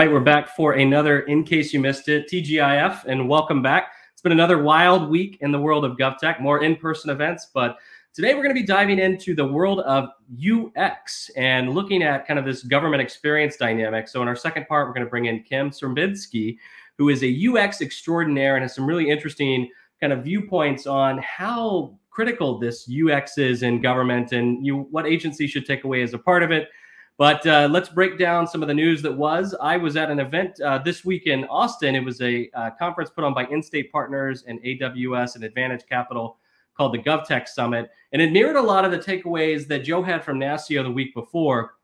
Right, 0.00 0.10
we're 0.10 0.20
back 0.20 0.56
for 0.56 0.72
another 0.72 1.20
In 1.26 1.44
Case 1.44 1.74
You 1.74 1.80
Missed 1.80 2.08
It, 2.08 2.26
TGIF, 2.26 3.04
and 3.04 3.28
welcome 3.28 3.60
back. 3.60 3.92
It's 4.14 4.22
been 4.22 4.32
another 4.32 4.62
wild 4.62 5.10
week 5.10 5.36
in 5.42 5.52
the 5.52 5.60
world 5.60 5.84
of 5.84 5.98
GovTech, 5.98 6.40
more 6.40 6.64
in 6.64 6.76
person 6.76 7.10
events, 7.10 7.48
but 7.52 7.76
today 8.14 8.32
we're 8.32 8.42
going 8.42 8.54
to 8.54 8.58
be 8.58 8.66
diving 8.66 8.98
into 8.98 9.34
the 9.34 9.44
world 9.44 9.80
of 9.80 10.08
UX 10.42 11.30
and 11.36 11.74
looking 11.74 12.02
at 12.02 12.26
kind 12.26 12.38
of 12.38 12.46
this 12.46 12.62
government 12.62 13.02
experience 13.02 13.58
dynamic. 13.58 14.08
So, 14.08 14.22
in 14.22 14.28
our 14.28 14.34
second 14.34 14.66
part, 14.68 14.88
we're 14.88 14.94
going 14.94 15.04
to 15.04 15.10
bring 15.10 15.26
in 15.26 15.42
Kim 15.42 15.68
Scerbinski, 15.68 16.56
who 16.96 17.10
is 17.10 17.22
a 17.22 17.48
UX 17.48 17.82
extraordinaire 17.82 18.56
and 18.56 18.62
has 18.62 18.74
some 18.74 18.86
really 18.86 19.10
interesting 19.10 19.68
kind 20.00 20.14
of 20.14 20.24
viewpoints 20.24 20.86
on 20.86 21.18
how 21.18 21.94
critical 22.08 22.58
this 22.58 22.90
UX 22.90 23.36
is 23.36 23.62
in 23.62 23.82
government 23.82 24.32
and 24.32 24.64
you 24.64 24.88
what 24.90 25.06
agencies 25.06 25.50
should 25.50 25.66
take 25.66 25.84
away 25.84 26.00
as 26.00 26.14
a 26.14 26.18
part 26.18 26.42
of 26.42 26.50
it 26.50 26.70
but 27.20 27.46
uh, 27.46 27.68
let's 27.70 27.90
break 27.90 28.18
down 28.18 28.46
some 28.46 28.62
of 28.62 28.68
the 28.68 28.72
news 28.72 29.02
that 29.02 29.12
was. 29.12 29.54
I 29.60 29.76
was 29.76 29.94
at 29.94 30.10
an 30.10 30.20
event 30.20 30.58
uh, 30.62 30.78
this 30.78 31.04
week 31.04 31.26
in 31.26 31.44
Austin. 31.48 31.94
It 31.94 32.02
was 32.02 32.22
a 32.22 32.48
uh, 32.54 32.70
conference 32.78 33.10
put 33.10 33.24
on 33.24 33.34
by 33.34 33.44
InState 33.44 33.92
Partners 33.92 34.44
and 34.46 34.58
AWS 34.62 35.34
and 35.34 35.44
Advantage 35.44 35.84
Capital 35.86 36.38
called 36.74 36.94
the 36.94 36.98
GovTech 36.98 37.46
Summit. 37.46 37.90
And 38.12 38.22
it 38.22 38.32
mirrored 38.32 38.56
a 38.56 38.62
lot 38.62 38.86
of 38.86 38.90
the 38.90 38.98
takeaways 38.98 39.68
that 39.68 39.80
Joe 39.80 40.02
had 40.02 40.24
from 40.24 40.40
NASCIO 40.40 40.82
the 40.82 40.90
week 40.90 41.12
before. 41.12 41.74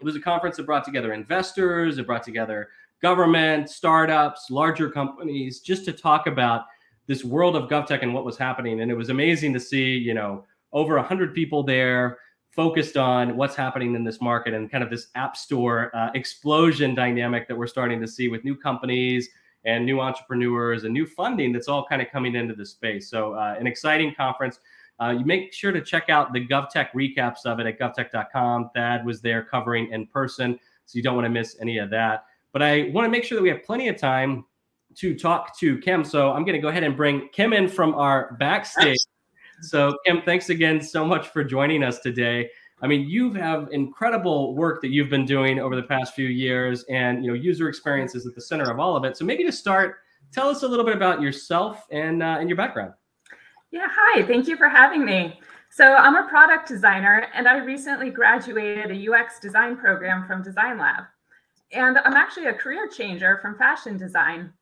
It 0.00 0.04
was 0.04 0.14
a 0.14 0.20
conference 0.20 0.58
that 0.58 0.66
brought 0.66 0.84
together 0.84 1.12
investors, 1.12 1.98
it 1.98 2.06
brought 2.06 2.22
together 2.22 2.68
government, 3.02 3.70
startups, 3.70 4.48
larger 4.48 4.88
companies, 4.88 5.58
just 5.58 5.84
to 5.86 5.92
talk 5.92 6.28
about 6.28 6.66
this 7.08 7.24
world 7.24 7.56
of 7.56 7.68
GovTech 7.68 8.02
and 8.02 8.14
what 8.14 8.24
was 8.24 8.38
happening. 8.38 8.80
And 8.80 8.92
it 8.92 8.96
was 8.96 9.08
amazing 9.08 9.54
to 9.54 9.60
see, 9.60 9.98
you 9.98 10.14
know, 10.14 10.44
over 10.72 10.94
100 10.94 11.34
people 11.34 11.64
there 11.64 12.18
focused 12.54 12.96
on 12.96 13.36
what's 13.36 13.56
happening 13.56 13.94
in 13.94 14.04
this 14.04 14.20
market 14.20 14.54
and 14.54 14.70
kind 14.70 14.84
of 14.84 14.90
this 14.90 15.08
app 15.14 15.36
store 15.36 15.94
uh, 15.94 16.10
explosion 16.14 16.94
dynamic 16.94 17.48
that 17.48 17.56
we're 17.56 17.66
starting 17.66 18.00
to 18.00 18.06
see 18.06 18.28
with 18.28 18.44
new 18.44 18.56
companies 18.56 19.28
and 19.64 19.84
new 19.84 20.00
entrepreneurs 20.00 20.84
and 20.84 20.92
new 20.92 21.06
funding 21.06 21.52
that's 21.52 21.68
all 21.68 21.84
kind 21.86 22.00
of 22.00 22.08
coming 22.10 22.34
into 22.34 22.54
the 22.54 22.64
space. 22.64 23.10
So, 23.10 23.34
uh, 23.34 23.56
an 23.58 23.66
exciting 23.66 24.14
conference. 24.14 24.60
Uh, 25.00 25.10
you 25.18 25.24
make 25.24 25.52
sure 25.52 25.72
to 25.72 25.80
check 25.80 26.08
out 26.08 26.32
the 26.32 26.46
GovTech 26.46 26.90
recaps 26.92 27.46
of 27.46 27.58
it 27.58 27.66
at 27.66 27.80
govtech.com. 27.80 28.70
Thad 28.74 29.04
was 29.04 29.20
there 29.20 29.42
covering 29.42 29.90
in 29.90 30.06
person, 30.06 30.58
so 30.86 30.96
you 30.96 31.02
don't 31.02 31.16
want 31.16 31.24
to 31.24 31.30
miss 31.30 31.56
any 31.60 31.78
of 31.78 31.90
that. 31.90 32.26
But 32.52 32.62
I 32.62 32.90
want 32.92 33.04
to 33.04 33.10
make 33.10 33.24
sure 33.24 33.34
that 33.34 33.42
we 33.42 33.48
have 33.48 33.64
plenty 33.64 33.88
of 33.88 33.96
time 33.96 34.44
to 34.96 35.18
talk 35.18 35.58
to 35.58 35.78
Kim. 35.78 36.04
So 36.04 36.30
I'm 36.30 36.44
going 36.44 36.54
to 36.54 36.60
go 36.60 36.68
ahead 36.68 36.84
and 36.84 36.96
bring 36.96 37.28
Kim 37.30 37.52
in 37.52 37.66
from 37.66 37.94
our 37.96 38.36
backstage 38.38 38.98
so, 39.64 39.96
Kim, 40.04 40.22
thanks 40.22 40.50
again 40.50 40.80
so 40.80 41.04
much 41.04 41.28
for 41.28 41.42
joining 41.44 41.82
us 41.82 42.00
today. 42.00 42.50
I 42.82 42.86
mean, 42.86 43.08
you 43.08 43.32
have 43.34 43.68
incredible 43.72 44.54
work 44.54 44.82
that 44.82 44.88
you've 44.88 45.08
been 45.08 45.24
doing 45.24 45.58
over 45.58 45.76
the 45.76 45.82
past 45.82 46.14
few 46.14 46.26
years, 46.26 46.84
and 46.84 47.24
you 47.24 47.30
know, 47.30 47.34
user 47.34 47.68
experience 47.68 48.14
is 48.14 48.26
at 48.26 48.34
the 48.34 48.40
center 48.40 48.70
of 48.70 48.78
all 48.78 48.96
of 48.96 49.04
it. 49.04 49.16
So, 49.16 49.24
maybe 49.24 49.44
to 49.44 49.52
start, 49.52 49.96
tell 50.32 50.48
us 50.48 50.62
a 50.62 50.68
little 50.68 50.84
bit 50.84 50.96
about 50.96 51.22
yourself 51.22 51.86
and 51.90 52.22
uh, 52.22 52.36
and 52.38 52.48
your 52.48 52.56
background. 52.56 52.92
Yeah, 53.70 53.88
hi. 53.90 54.22
Thank 54.22 54.48
you 54.48 54.56
for 54.56 54.68
having 54.68 55.04
me. 55.04 55.40
So, 55.70 55.94
I'm 55.94 56.16
a 56.16 56.28
product 56.28 56.68
designer, 56.68 57.26
and 57.34 57.48
I 57.48 57.58
recently 57.58 58.10
graduated 58.10 58.90
a 58.90 59.12
UX 59.12 59.40
design 59.40 59.76
program 59.76 60.26
from 60.26 60.42
Design 60.42 60.78
Lab. 60.78 61.04
And 61.72 61.98
I'm 61.98 62.14
actually 62.14 62.46
a 62.46 62.54
career 62.54 62.88
changer 62.88 63.38
from 63.40 63.56
fashion 63.56 63.96
design. 63.96 64.52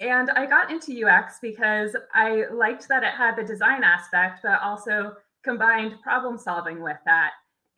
And 0.00 0.30
I 0.30 0.46
got 0.46 0.70
into 0.70 1.04
UX 1.04 1.38
because 1.42 1.96
I 2.14 2.44
liked 2.52 2.88
that 2.88 3.02
it 3.02 3.14
had 3.14 3.36
the 3.36 3.42
design 3.42 3.82
aspect, 3.82 4.40
but 4.42 4.60
also 4.62 5.16
combined 5.44 6.00
problem 6.02 6.38
solving 6.38 6.82
with 6.82 6.98
that, 7.04 7.32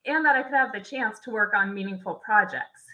and 0.04 0.24
that 0.24 0.36
I 0.36 0.42
could 0.42 0.52
have 0.52 0.72
the 0.72 0.80
chance 0.80 1.18
to 1.20 1.30
work 1.30 1.54
on 1.54 1.72
meaningful 1.72 2.16
projects. 2.16 2.84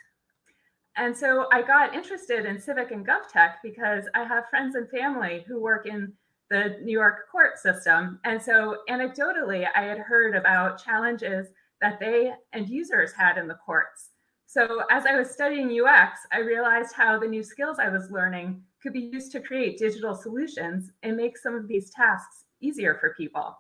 And 0.97 1.17
so 1.17 1.47
I 1.53 1.63
got 1.63 1.95
interested 1.95 2.47
in 2.47 2.61
civic 2.61 2.91
and 2.91 3.07
GovTech 3.07 3.57
because 3.63 4.05
I 4.15 4.25
have 4.25 4.49
friends 4.49 4.77
and 4.77 4.89
family 4.89 5.45
who 5.47 5.61
work 5.61 5.87
in 5.87 6.13
the 6.49 6.79
New 6.83 6.93
York 6.93 7.29
court 7.31 7.59
system. 7.59 8.21
And 8.25 8.41
so 8.41 8.79
anecdotally, 8.89 9.67
I 9.75 9.83
had 9.83 9.99
heard 9.99 10.35
about 10.35 10.83
challenges 10.83 11.49
that 11.81 11.99
they 12.01 12.33
and 12.53 12.69
users 12.69 13.13
had 13.13 13.37
in 13.37 13.49
the 13.49 13.59
courts. 13.67 14.11
So 14.47 14.85
as 14.91 15.05
I 15.05 15.17
was 15.17 15.31
studying 15.31 15.69
UX, 15.69 16.21
I 16.33 16.39
realized 16.39 16.95
how 16.95 17.19
the 17.19 17.27
new 17.27 17.43
skills 17.43 17.79
I 17.79 17.89
was 17.89 18.11
learning 18.11 18.63
could 18.87 18.93
be 18.93 19.11
used 19.13 19.33
to 19.33 19.41
create 19.41 19.79
digital 19.79 20.15
solutions 20.15 20.93
and 21.03 21.17
make 21.17 21.37
some 21.37 21.57
of 21.57 21.67
these 21.67 21.91
tasks 21.91 22.45
easier 22.61 22.97
for 23.01 23.15
people. 23.15 23.59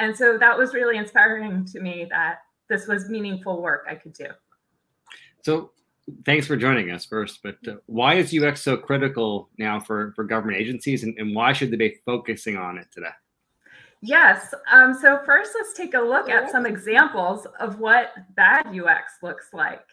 And 0.00 0.16
so 0.16 0.36
that 0.36 0.58
was 0.58 0.74
really 0.74 0.96
inspiring 0.96 1.64
to 1.66 1.80
me 1.80 2.08
that 2.10 2.38
this 2.68 2.88
was 2.88 3.08
meaningful 3.08 3.62
work 3.62 3.86
I 3.88 3.94
could 3.94 4.14
do. 4.14 4.26
So 5.44 5.70
thanks 6.26 6.48
for 6.48 6.56
joining 6.56 6.90
us 6.90 7.04
first, 7.04 7.38
but 7.44 7.56
uh, 7.68 7.76
why 7.86 8.14
is 8.14 8.36
UX 8.36 8.62
so 8.62 8.76
critical 8.76 9.48
now 9.58 9.78
for, 9.78 10.12
for 10.16 10.24
government 10.24 10.58
agencies 10.58 11.04
and, 11.04 11.16
and 11.18 11.36
why 11.36 11.52
should 11.52 11.70
they 11.70 11.76
be 11.76 11.96
focusing 12.04 12.56
on 12.56 12.76
it 12.76 12.88
today? 12.92 13.14
Yes. 14.02 14.52
Um, 14.72 14.92
so 14.92 15.20
first, 15.24 15.52
let's 15.54 15.74
take 15.74 15.94
a 15.94 16.00
look 16.00 16.28
at 16.28 16.50
some 16.50 16.66
examples 16.66 17.46
of 17.60 17.78
what 17.78 18.10
bad 18.34 18.66
UX 18.66 19.12
looks 19.22 19.50
like. 19.52 19.86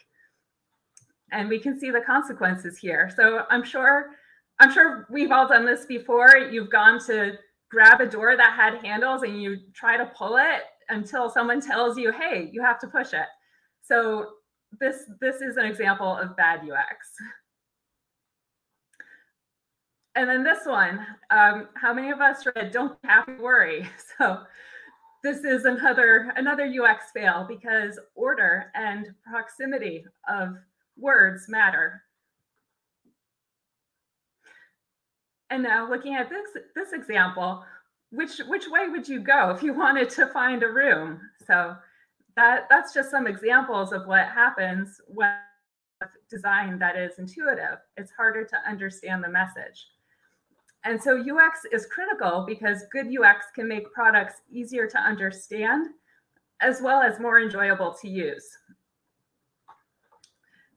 And 1.32 1.48
we 1.48 1.60
can 1.60 1.80
see 1.80 1.92
the 1.92 2.02
consequences 2.02 2.80
here. 2.80 3.12
So 3.16 3.46
I'm 3.52 3.64
sure 3.64 4.16
I'm 4.62 4.72
sure 4.72 5.08
we've 5.10 5.32
all 5.32 5.48
done 5.48 5.66
this 5.66 5.88
before. 5.88 6.38
You've 6.38 6.70
gone 6.70 7.04
to 7.08 7.34
grab 7.72 8.00
a 8.00 8.06
door 8.06 8.38
that 8.38 8.54
had 8.54 8.86
handles 8.86 9.24
and 9.24 9.42
you 9.42 9.58
try 9.74 9.98
to 9.98 10.06
pull 10.16 10.38
it 10.38 10.62
until 10.90 11.32
someone 11.32 11.60
tells 11.60 11.98
you, 11.98 12.12
"Hey, 12.12 12.48
you 12.54 12.62
have 12.62 12.78
to 12.82 12.88
push 12.88 13.14
it." 13.14 13.26
So 13.82 14.36
this 14.80 15.10
this 15.20 15.42
is 15.42 15.58
an 15.58 15.66
example 15.66 16.16
of 16.16 16.38
bad 16.38 16.62
UX. 16.64 17.08
And 20.14 20.30
then 20.30 20.44
this 20.44 20.66
one, 20.68 21.08
um, 21.32 21.70
how 21.76 21.92
many 21.92 22.12
of 22.12 22.22
us 22.22 22.46
read 22.56 22.72
"Don't 22.72 23.00
have 23.04 23.26
to 23.26 23.42
worry"? 23.42 23.90
So 24.20 24.44
this 25.24 25.44
is 25.44 25.66
another 25.66 26.32
another 26.36 26.66
UX 26.66 27.06
fail 27.12 27.46
because 27.48 28.00
order 28.14 28.72
and 28.76 29.08
proximity 29.26 30.06
of 30.30 30.56
words 30.98 31.50
matter. 31.50 32.04
And 35.52 35.62
now 35.62 35.88
looking 35.88 36.16
at 36.16 36.30
this 36.30 36.64
this 36.76 36.94
example, 36.94 37.64
which 38.10 38.40
which 38.48 38.68
way 38.70 38.88
would 38.88 39.08
you 39.08 39.20
go 39.20 39.52
if 39.52 39.62
you 39.62 39.74
wanted 39.78 40.10
to 40.12 40.28
find 40.28 40.64
a 40.64 40.68
room? 40.68 41.20
So 41.46 41.76
that 42.36 42.68
that's 42.70 42.94
just 42.94 43.12
some 43.12 43.28
examples 43.28 43.92
of 43.92 44.08
what 44.08 44.28
happens 44.28 45.00
when 45.08 45.36
design 46.30 46.80
that 46.80 46.96
is 46.96 47.20
intuitive. 47.20 47.78
It's 47.98 48.12
harder 48.12 48.46
to 48.46 48.58
understand 48.68 49.24
the 49.24 49.30
message. 49.30 49.88
And 50.84 51.00
so 51.02 51.20
UX 51.20 51.60
is 51.72 51.86
critical 51.86 52.44
because 52.48 52.86
good 52.92 53.08
UX 53.08 53.46
can 53.54 53.68
make 53.68 53.92
products 53.94 54.36
easier 54.50 54.88
to 54.88 54.98
understand 54.98 55.88
as 56.62 56.82
well 56.82 57.02
as 57.02 57.20
more 57.20 57.40
enjoyable 57.40 57.94
to 58.02 58.08
use. 58.08 58.48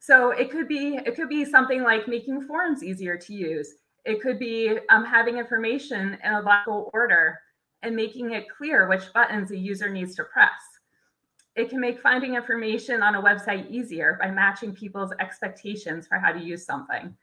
So 0.00 0.32
it 0.32 0.50
could 0.50 0.68
be 0.68 0.96
it 0.96 1.14
could 1.14 1.28
be 1.28 1.44
something 1.44 1.82
like 1.82 2.08
making 2.08 2.42
forms 2.42 2.82
easier 2.82 3.16
to 3.16 3.32
use. 3.32 3.76
It 4.04 4.20
could 4.20 4.38
be 4.38 4.78
um, 4.90 5.04
having 5.04 5.38
information 5.38 6.18
in 6.22 6.32
a 6.34 6.40
logical 6.40 6.90
order 6.92 7.40
and 7.82 7.94
making 7.94 8.32
it 8.32 8.46
clear 8.48 8.88
which 8.88 9.12
buttons 9.12 9.50
a 9.50 9.56
user 9.56 9.88
needs 9.88 10.14
to 10.16 10.24
press. 10.24 10.60
It 11.56 11.70
can 11.70 11.80
make 11.80 12.00
finding 12.00 12.34
information 12.34 13.02
on 13.02 13.14
a 13.14 13.22
website 13.22 13.70
easier 13.70 14.18
by 14.20 14.30
matching 14.30 14.74
people's 14.74 15.12
expectations 15.20 16.06
for 16.06 16.18
how 16.18 16.32
to 16.32 16.40
use 16.40 16.66
something. 16.66 17.16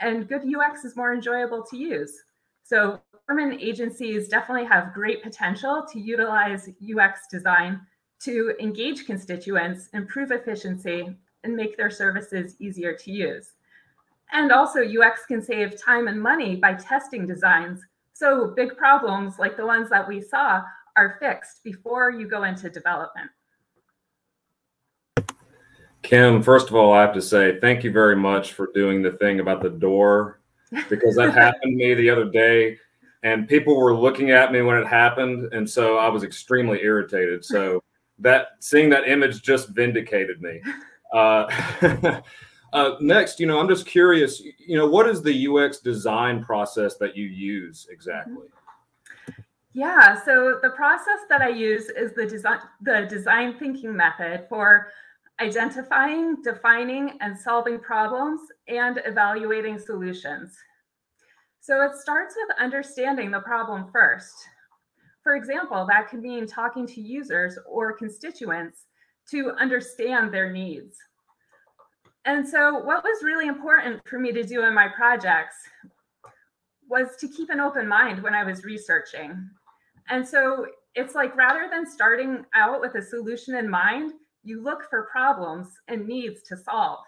And 0.00 0.26
good 0.26 0.42
UX 0.42 0.84
is 0.84 0.96
more 0.96 1.12
enjoyable 1.12 1.62
to 1.64 1.76
use. 1.76 2.14
So, 2.62 3.00
government 3.28 3.60
agencies 3.60 4.28
definitely 4.28 4.66
have 4.66 4.94
great 4.94 5.22
potential 5.22 5.86
to 5.92 6.00
utilize 6.00 6.68
UX 6.82 7.20
design 7.30 7.80
to 8.20 8.54
engage 8.58 9.06
constituents, 9.06 9.88
improve 9.92 10.30
efficiency, 10.30 11.14
and 11.42 11.54
make 11.54 11.76
their 11.76 11.90
services 11.90 12.56
easier 12.58 12.94
to 12.94 13.12
use. 13.12 13.52
And 14.32 14.50
also, 14.52 14.80
UX 14.80 15.26
can 15.26 15.42
save 15.42 15.80
time 15.80 16.08
and 16.08 16.20
money 16.20 16.56
by 16.56 16.74
testing 16.74 17.26
designs. 17.26 17.80
So, 18.12 18.52
big 18.56 18.76
problems 18.76 19.38
like 19.38 19.56
the 19.56 19.66
ones 19.66 19.90
that 19.90 20.06
we 20.06 20.20
saw 20.20 20.62
are 20.96 21.16
fixed 21.20 21.62
before 21.64 22.10
you 22.10 22.28
go 22.28 22.44
into 22.44 22.70
development. 22.70 23.30
Kim, 26.02 26.42
first 26.42 26.68
of 26.68 26.74
all, 26.74 26.92
I 26.92 27.00
have 27.00 27.14
to 27.14 27.22
say 27.22 27.58
thank 27.60 27.82
you 27.82 27.90
very 27.90 28.14
much 28.14 28.52
for 28.52 28.68
doing 28.74 29.02
the 29.02 29.12
thing 29.12 29.40
about 29.40 29.62
the 29.62 29.70
door 29.70 30.40
because 30.90 31.16
that 31.16 31.32
happened 31.34 31.62
to 31.62 31.70
me 31.70 31.94
the 31.94 32.10
other 32.10 32.26
day 32.26 32.78
and 33.24 33.48
people 33.48 33.76
were 33.76 33.94
looking 33.94 34.30
at 34.30 34.52
me 34.52 34.60
when 34.60 34.76
it 34.76 34.86
happened. 34.86 35.52
And 35.52 35.68
so 35.68 35.96
I 35.96 36.08
was 36.08 36.22
extremely 36.22 36.82
irritated. 36.82 37.44
So, 37.44 37.82
that 38.20 38.48
seeing 38.60 38.90
that 38.90 39.08
image 39.08 39.42
just 39.42 39.70
vindicated 39.70 40.40
me. 40.40 40.60
Uh, 41.12 41.46
Uh, 42.74 42.96
next, 43.00 43.38
you 43.38 43.46
know, 43.46 43.60
I'm 43.60 43.68
just 43.68 43.86
curious, 43.86 44.42
you 44.58 44.76
know, 44.76 44.86
what 44.86 45.08
is 45.08 45.22
the 45.22 45.46
UX 45.46 45.78
design 45.78 46.42
process 46.42 46.96
that 46.96 47.16
you 47.16 47.26
use 47.26 47.86
exactly? 47.88 48.48
Yeah, 49.72 50.20
so 50.24 50.58
the 50.60 50.70
process 50.70 51.20
that 51.28 51.40
I 51.40 51.50
use 51.50 51.88
is 51.88 52.14
the 52.14 52.26
design 52.26 52.58
the 52.80 53.06
design 53.08 53.56
thinking 53.58 53.94
method 53.94 54.46
for 54.48 54.88
identifying, 55.40 56.42
defining, 56.42 57.16
and 57.20 57.38
solving 57.38 57.78
problems, 57.78 58.40
and 58.66 59.00
evaluating 59.04 59.78
solutions. 59.78 60.56
So 61.60 61.80
it 61.82 61.96
starts 61.96 62.34
with 62.36 62.56
understanding 62.58 63.30
the 63.30 63.40
problem 63.40 63.86
first. 63.92 64.34
For 65.22 65.36
example, 65.36 65.86
that 65.88 66.08
could 66.08 66.22
mean 66.22 66.46
talking 66.46 66.88
to 66.88 67.00
users 67.00 67.56
or 67.68 67.96
constituents 67.96 68.86
to 69.30 69.52
understand 69.52 70.34
their 70.34 70.52
needs. 70.52 70.98
And 72.26 72.46
so, 72.48 72.78
what 72.78 73.04
was 73.04 73.22
really 73.22 73.48
important 73.48 74.00
for 74.08 74.18
me 74.18 74.32
to 74.32 74.42
do 74.42 74.62
in 74.64 74.74
my 74.74 74.88
projects 74.88 75.56
was 76.88 77.16
to 77.20 77.28
keep 77.28 77.50
an 77.50 77.60
open 77.60 77.86
mind 77.86 78.22
when 78.22 78.34
I 78.34 78.44
was 78.44 78.64
researching. 78.64 79.50
And 80.08 80.26
so, 80.26 80.66
it's 80.94 81.14
like 81.14 81.36
rather 81.36 81.68
than 81.70 81.90
starting 81.90 82.44
out 82.54 82.80
with 82.80 82.94
a 82.94 83.02
solution 83.02 83.56
in 83.56 83.68
mind, 83.68 84.12
you 84.42 84.62
look 84.62 84.88
for 84.88 85.08
problems 85.10 85.68
and 85.88 86.06
needs 86.06 86.42
to 86.42 86.56
solve. 86.56 87.00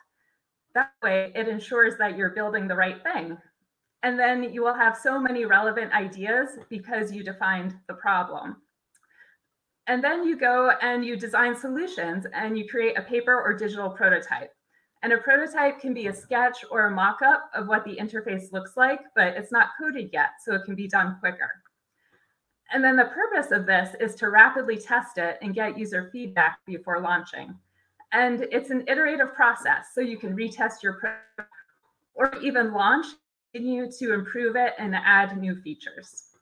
That 0.75 0.93
way, 1.03 1.33
it 1.35 1.49
ensures 1.49 1.97
that 1.99 2.17
you're 2.17 2.31
building 2.31 2.69
the 2.69 2.75
right 2.75 3.03
thing. 3.03 3.39
And 4.03 4.19
then 4.19 4.53
you 4.53 4.63
will 4.63 4.75
have 4.75 4.97
so 4.97 5.19
many 5.19 5.45
relevant 5.45 5.93
ideas 5.93 6.59
because 6.69 7.13
you 7.13 7.25
defined 7.25 7.75
the 7.89 7.95
problem. 7.95 8.57
And 9.87 10.03
then 10.03 10.25
you 10.25 10.37
go 10.37 10.73
and 10.83 11.05
you 11.05 11.17
design 11.17 11.57
solutions 11.57 12.27
and 12.35 12.59
you 12.59 12.69
create 12.69 12.99
a 12.99 13.03
paper 13.03 13.41
or 13.41 13.55
digital 13.55 13.89
prototype. 13.89 14.56
And 15.07 15.13
a 15.13 15.19
prototype 15.19 15.79
can 15.79 15.95
be 15.95 16.09
a 16.09 16.13
sketch 16.13 16.65
or 16.69 16.87
a 16.87 16.91
mock 16.91 17.23
up 17.23 17.49
of 17.55 17.69
what 17.69 17.85
the 17.85 17.95
interface 17.95 18.51
looks 18.51 18.77
like, 18.77 19.03
but 19.15 19.37
it's 19.37 19.53
not 19.53 19.69
coded 19.81 20.11
yet, 20.13 20.31
so 20.45 20.53
it 20.57 20.65
can 20.65 20.75
be 20.75 20.89
done 20.89 21.17
quicker. 21.21 21.49
And 22.73 22.83
then 22.83 22.97
the 22.97 23.05
purpose 23.05 23.53
of 23.53 23.67
this 23.67 23.95
is 24.01 24.17
to 24.17 24.31
rapidly 24.31 24.77
test 24.77 25.19
it 25.19 25.39
and 25.43 25.55
get 25.55 25.79
user 25.79 26.11
feedback 26.13 26.59
before 26.67 27.01
launching. 27.01 27.55
And 28.11 28.49
it's 28.51 28.71
an 28.71 28.83
iterative 28.89 29.33
process, 29.33 29.91
so 29.95 30.01
you 30.01 30.19
can 30.19 30.37
retest 30.37 30.83
your 30.83 30.95
product 30.95 31.53
or 32.15 32.35
even 32.43 32.73
launch, 32.73 33.07
continue 33.55 33.89
to 34.01 34.13
improve 34.13 34.57
it 34.57 34.73
and 34.77 34.93
add 34.97 35.41
new 35.41 35.55
features. 35.55 36.36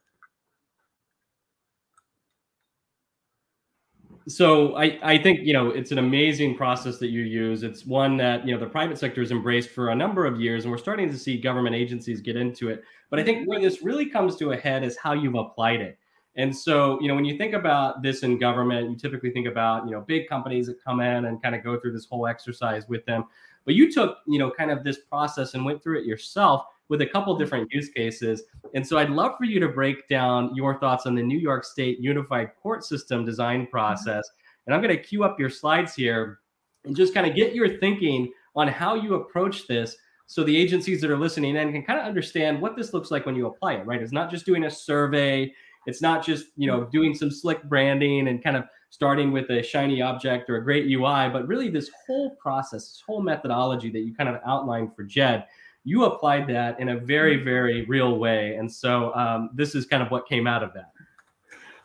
So 4.26 4.74
I, 4.76 4.98
I 5.02 5.18
think 5.18 5.40
you 5.42 5.52
know 5.52 5.70
it's 5.70 5.92
an 5.92 5.98
amazing 5.98 6.56
process 6.56 6.98
that 6.98 7.08
you 7.08 7.22
use. 7.22 7.62
It's 7.62 7.84
one 7.84 8.16
that 8.18 8.46
you 8.46 8.54
know 8.54 8.60
the 8.60 8.70
private 8.70 8.98
sector 8.98 9.20
has 9.20 9.30
embraced 9.30 9.70
for 9.70 9.90
a 9.90 9.94
number 9.94 10.24
of 10.24 10.40
years 10.40 10.64
and 10.64 10.72
we're 10.72 10.78
starting 10.78 11.10
to 11.10 11.18
see 11.18 11.38
government 11.38 11.76
agencies 11.76 12.20
get 12.20 12.36
into 12.36 12.70
it. 12.70 12.84
But 13.10 13.20
i 13.20 13.22
think 13.22 13.48
where 13.48 13.60
this 13.60 13.82
really 13.82 14.06
comes 14.06 14.36
to 14.36 14.52
a 14.52 14.56
head 14.56 14.82
is 14.82 14.96
how 14.96 15.12
you've 15.12 15.34
applied 15.34 15.80
it. 15.80 15.98
And 16.36 16.56
so 16.56 16.98
you 17.00 17.08
know 17.08 17.14
when 17.14 17.26
you 17.26 17.36
think 17.36 17.52
about 17.52 18.02
this 18.02 18.22
in 18.22 18.38
government 18.38 18.90
you 18.90 18.96
typically 18.96 19.30
think 19.30 19.46
about 19.46 19.84
you 19.84 19.90
know 19.90 20.00
big 20.00 20.26
companies 20.26 20.66
that 20.68 20.82
come 20.82 21.00
in 21.00 21.26
and 21.26 21.42
kind 21.42 21.54
of 21.54 21.62
go 21.62 21.78
through 21.78 21.92
this 21.92 22.06
whole 22.06 22.26
exercise 22.26 22.88
with 22.88 23.04
them. 23.04 23.24
But 23.66 23.74
you 23.74 23.92
took 23.92 24.18
you 24.26 24.38
know 24.38 24.50
kind 24.50 24.70
of 24.70 24.84
this 24.84 24.98
process 24.98 25.52
and 25.52 25.66
went 25.66 25.82
through 25.82 26.00
it 26.00 26.06
yourself 26.06 26.64
with 26.88 27.00
a 27.00 27.06
couple 27.06 27.36
different 27.36 27.72
use 27.72 27.88
cases. 27.88 28.42
And 28.74 28.86
so 28.86 28.98
I'd 28.98 29.10
love 29.10 29.32
for 29.38 29.44
you 29.44 29.58
to 29.60 29.68
break 29.68 30.08
down 30.08 30.54
your 30.54 30.78
thoughts 30.78 31.06
on 31.06 31.14
the 31.14 31.22
New 31.22 31.38
York 31.38 31.64
State 31.64 31.98
Unified 32.00 32.50
Court 32.62 32.84
System 32.84 33.24
design 33.24 33.62
mm-hmm. 33.62 33.70
process. 33.70 34.28
And 34.66 34.74
I'm 34.74 34.82
going 34.82 34.96
to 34.96 35.02
queue 35.02 35.24
up 35.24 35.38
your 35.38 35.50
slides 35.50 35.94
here 35.94 36.40
and 36.84 36.96
just 36.96 37.14
kind 37.14 37.26
of 37.26 37.34
get 37.34 37.54
your 37.54 37.78
thinking 37.78 38.32
on 38.56 38.68
how 38.68 38.94
you 38.94 39.14
approach 39.14 39.66
this 39.66 39.96
so 40.26 40.42
the 40.42 40.56
agencies 40.56 41.00
that 41.00 41.10
are 41.10 41.18
listening 41.18 41.56
in 41.56 41.72
can 41.72 41.82
kind 41.82 41.98
of 41.98 42.06
understand 42.06 42.60
what 42.60 42.76
this 42.76 42.94
looks 42.94 43.10
like 43.10 43.26
when 43.26 43.36
you 43.36 43.46
apply 43.46 43.74
it, 43.74 43.86
right? 43.86 44.00
It's 44.00 44.12
not 44.12 44.30
just 44.30 44.46
doing 44.46 44.64
a 44.64 44.70
survey, 44.70 45.52
it's 45.86 46.00
not 46.00 46.24
just, 46.24 46.46
you 46.56 46.66
know, 46.66 46.84
doing 46.84 47.14
some 47.14 47.30
slick 47.30 47.62
branding 47.64 48.28
and 48.28 48.42
kind 48.42 48.56
of 48.56 48.64
starting 48.88 49.32
with 49.32 49.50
a 49.50 49.62
shiny 49.62 50.00
object 50.00 50.48
or 50.48 50.56
a 50.56 50.64
great 50.64 50.86
UI, 50.86 51.28
but 51.28 51.46
really 51.46 51.68
this 51.68 51.90
whole 52.06 52.36
process, 52.36 52.88
this 52.88 53.02
whole 53.06 53.20
methodology 53.20 53.90
that 53.90 54.00
you 54.00 54.14
kind 54.14 54.28
of 54.28 54.40
outlined 54.46 54.94
for 54.96 55.04
Jed 55.04 55.44
you 55.84 56.04
applied 56.04 56.46
that 56.48 56.80
in 56.80 56.88
a 56.88 56.98
very, 56.98 57.36
mm-hmm. 57.36 57.44
very 57.44 57.84
real 57.84 58.18
way. 58.18 58.56
And 58.56 58.70
so 58.70 59.14
um, 59.14 59.50
this 59.54 59.74
is 59.74 59.86
kind 59.86 60.02
of 60.02 60.10
what 60.10 60.26
came 60.26 60.46
out 60.46 60.62
of 60.62 60.72
that. 60.72 60.90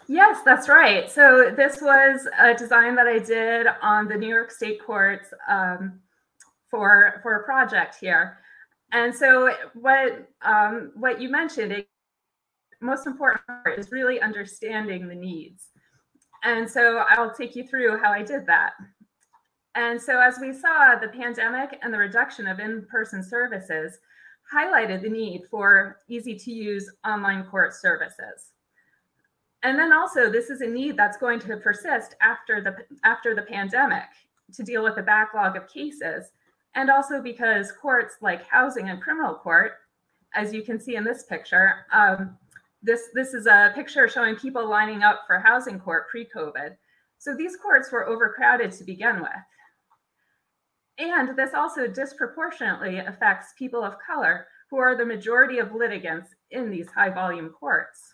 Yes, 0.07 0.39
that's 0.43 0.67
right. 0.67 1.11
So 1.11 1.53
this 1.55 1.81
was 1.81 2.27
a 2.39 2.55
design 2.55 2.95
that 2.95 3.05
I 3.05 3.19
did 3.19 3.67
on 3.83 4.07
the 4.07 4.15
New 4.15 4.27
York 4.27 4.49
State 4.49 4.83
courts 4.83 5.31
um, 5.47 5.99
for 6.67 7.19
for 7.21 7.35
a 7.35 7.43
project 7.43 7.97
here. 8.01 8.39
And 8.91 9.13
so 9.13 9.53
what 9.75 10.27
um, 10.41 10.93
what 10.95 11.21
you 11.21 11.29
mentioned, 11.29 11.71
it, 11.73 11.87
most 12.81 13.05
important 13.05 13.45
part 13.45 13.77
is 13.77 13.91
really 13.91 14.19
understanding 14.19 15.07
the 15.07 15.13
needs. 15.13 15.67
And 16.43 16.67
so 16.67 17.03
I'll 17.09 17.33
take 17.33 17.55
you 17.55 17.67
through 17.67 17.99
how 17.99 18.11
I 18.11 18.23
did 18.23 18.47
that. 18.47 18.71
And 19.79 20.01
so, 20.01 20.19
as 20.19 20.39
we 20.41 20.51
saw, 20.51 20.95
the 20.95 21.07
pandemic 21.07 21.79
and 21.81 21.93
the 21.93 21.97
reduction 21.97 22.47
of 22.47 22.59
in 22.59 22.85
person 22.91 23.23
services 23.23 23.99
highlighted 24.53 25.01
the 25.01 25.09
need 25.09 25.43
for 25.49 25.99
easy 26.09 26.35
to 26.35 26.51
use 26.51 26.91
online 27.07 27.45
court 27.45 27.73
services. 27.73 28.51
And 29.63 29.79
then 29.79 29.93
also, 29.93 30.29
this 30.29 30.49
is 30.49 30.59
a 30.59 30.67
need 30.67 30.97
that's 30.97 31.15
going 31.15 31.39
to 31.39 31.55
persist 31.55 32.17
after 32.19 32.59
the, 32.59 32.75
after 33.05 33.33
the 33.33 33.43
pandemic 33.43 34.09
to 34.53 34.63
deal 34.63 34.83
with 34.83 34.97
the 34.97 35.01
backlog 35.01 35.55
of 35.55 35.69
cases. 35.69 36.31
And 36.75 36.89
also 36.89 37.21
because 37.21 37.71
courts 37.71 38.15
like 38.19 38.45
housing 38.45 38.89
and 38.89 39.01
criminal 39.01 39.35
court, 39.35 39.75
as 40.35 40.53
you 40.53 40.61
can 40.61 40.77
see 40.77 40.97
in 40.97 41.05
this 41.05 41.23
picture, 41.23 41.85
um, 41.93 42.37
this, 42.83 43.11
this 43.13 43.33
is 43.33 43.45
a 43.45 43.71
picture 43.75 44.09
showing 44.09 44.35
people 44.35 44.69
lining 44.69 45.03
up 45.03 45.21
for 45.25 45.39
housing 45.39 45.79
court 45.79 46.09
pre 46.09 46.25
COVID. 46.25 46.75
So 47.17 47.33
these 47.33 47.55
courts 47.55 47.93
were 47.93 48.05
overcrowded 48.05 48.73
to 48.73 48.83
begin 48.83 49.21
with. 49.21 49.29
And 50.99 51.35
this 51.37 51.53
also 51.53 51.87
disproportionately 51.87 52.99
affects 52.99 53.53
people 53.57 53.83
of 53.83 53.95
color, 54.05 54.47
who 54.69 54.77
are 54.77 54.95
the 54.95 55.05
majority 55.05 55.57
of 55.57 55.73
litigants 55.73 56.35
in 56.51 56.69
these 56.69 56.89
high 56.89 57.09
volume 57.09 57.49
courts. 57.49 58.13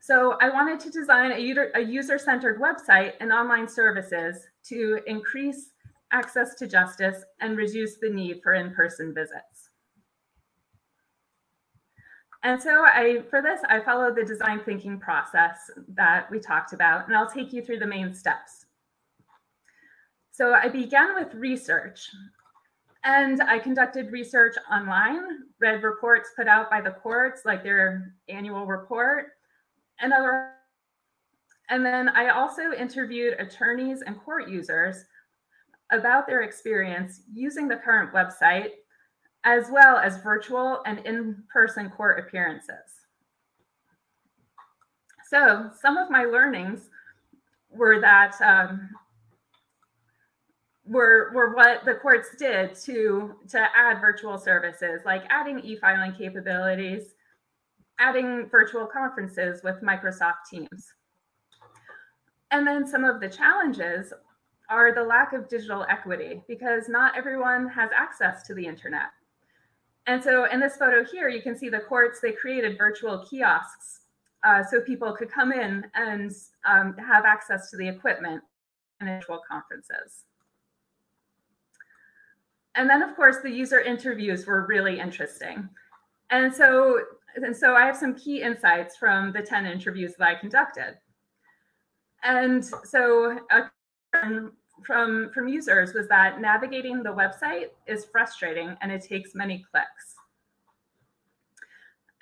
So 0.00 0.36
I 0.40 0.50
wanted 0.50 0.78
to 0.80 0.90
design 0.90 1.32
a 1.32 1.80
user-centered 1.80 2.60
website 2.60 3.14
and 3.20 3.32
online 3.32 3.68
services 3.68 4.36
to 4.68 5.00
increase 5.06 5.70
access 6.12 6.54
to 6.56 6.66
justice 6.66 7.24
and 7.40 7.56
reduce 7.56 7.96
the 7.96 8.10
need 8.10 8.40
for 8.42 8.54
in-person 8.54 9.14
visits. 9.14 9.70
And 12.42 12.62
so 12.62 12.84
I, 12.84 13.22
for 13.30 13.42
this, 13.42 13.60
I 13.68 13.80
followed 13.80 14.14
the 14.14 14.22
design 14.22 14.60
thinking 14.64 15.00
process 15.00 15.58
that 15.88 16.30
we 16.30 16.38
talked 16.38 16.72
about, 16.72 17.08
and 17.08 17.16
I'll 17.16 17.30
take 17.30 17.52
you 17.52 17.64
through 17.64 17.78
the 17.78 17.86
main 17.86 18.14
steps. 18.14 18.65
So 20.36 20.52
I 20.52 20.68
began 20.68 21.14
with 21.14 21.32
research 21.32 22.10
and 23.04 23.40
I 23.40 23.58
conducted 23.58 24.12
research 24.12 24.54
online, 24.70 25.22
read 25.60 25.82
reports 25.82 26.28
put 26.36 26.46
out 26.46 26.68
by 26.68 26.82
the 26.82 26.90
courts, 26.90 27.46
like 27.46 27.62
their 27.62 28.12
annual 28.28 28.66
report, 28.66 29.28
and 29.98 30.12
other. 30.12 30.50
And 31.70 31.86
then 31.86 32.10
I 32.10 32.28
also 32.28 32.72
interviewed 32.72 33.40
attorneys 33.40 34.02
and 34.02 34.20
court 34.20 34.46
users 34.46 35.06
about 35.90 36.26
their 36.26 36.42
experience 36.42 37.22
using 37.32 37.66
the 37.66 37.76
current 37.76 38.12
website, 38.12 38.72
as 39.44 39.70
well 39.70 39.96
as 39.96 40.22
virtual 40.22 40.82
and 40.84 40.98
in 41.06 41.44
person 41.50 41.88
court 41.88 42.18
appearances. 42.18 43.06
So, 45.30 45.70
some 45.80 45.96
of 45.96 46.10
my 46.10 46.24
learnings 46.24 46.90
were 47.70 48.00
that 48.00 48.34
um, 48.42 48.90
were 50.88 51.32
were 51.34 51.54
what 51.54 51.84
the 51.84 51.94
courts 51.94 52.28
did 52.38 52.74
to 52.74 53.34
to 53.48 53.66
add 53.76 54.00
virtual 54.00 54.38
services 54.38 55.02
like 55.04 55.24
adding 55.30 55.58
e-filing 55.60 56.12
capabilities 56.12 57.14
adding 57.98 58.48
virtual 58.50 58.86
conferences 58.86 59.62
with 59.62 59.76
microsoft 59.82 60.48
teams. 60.50 60.92
And 62.50 62.66
then 62.66 62.86
some 62.86 63.04
of 63.04 63.20
the 63.20 63.28
challenges 63.28 64.12
are 64.68 64.94
the 64.94 65.02
lack 65.02 65.32
of 65.32 65.48
digital 65.48 65.86
equity 65.88 66.42
because 66.48 66.88
not 66.88 67.16
everyone 67.16 67.68
has 67.68 67.90
access 67.96 68.42
to 68.44 68.54
the 68.54 68.66
internet. 68.66 69.10
And 70.06 70.22
so 70.22 70.44
in 70.44 70.60
this 70.60 70.76
photo 70.76 71.04
here 71.04 71.28
you 71.28 71.42
can 71.42 71.56
see 71.56 71.68
the 71.68 71.80
courts 71.80 72.20
they 72.20 72.32
created 72.32 72.78
virtual 72.78 73.24
kiosks 73.28 74.00
uh, 74.44 74.62
so 74.62 74.80
people 74.80 75.12
could 75.12 75.30
come 75.30 75.52
in 75.52 75.84
and 75.94 76.30
um, 76.64 76.94
have 76.98 77.24
access 77.24 77.70
to 77.70 77.76
the 77.76 77.88
equipment 77.88 78.42
and 79.00 79.08
virtual 79.08 79.40
conferences 79.48 80.24
and 82.76 82.88
then 82.88 83.02
of 83.02 83.16
course 83.16 83.38
the 83.42 83.50
user 83.50 83.80
interviews 83.80 84.46
were 84.46 84.66
really 84.66 85.00
interesting. 85.00 85.68
And 86.30 86.54
so 86.54 87.00
and 87.36 87.56
so 87.56 87.74
I 87.74 87.84
have 87.84 87.96
some 87.96 88.14
key 88.14 88.42
insights 88.42 88.96
from 88.96 89.32
the 89.32 89.42
10 89.42 89.66
interviews 89.66 90.14
that 90.18 90.28
I 90.28 90.34
conducted. 90.34 90.98
And 92.22 92.64
so 92.64 93.38
from 94.82 95.30
from 95.32 95.48
users 95.48 95.94
was 95.94 96.08
that 96.08 96.40
navigating 96.40 97.02
the 97.02 97.12
website 97.12 97.70
is 97.86 98.04
frustrating 98.04 98.76
and 98.82 98.92
it 98.92 99.02
takes 99.02 99.34
many 99.34 99.64
clicks. 99.70 100.14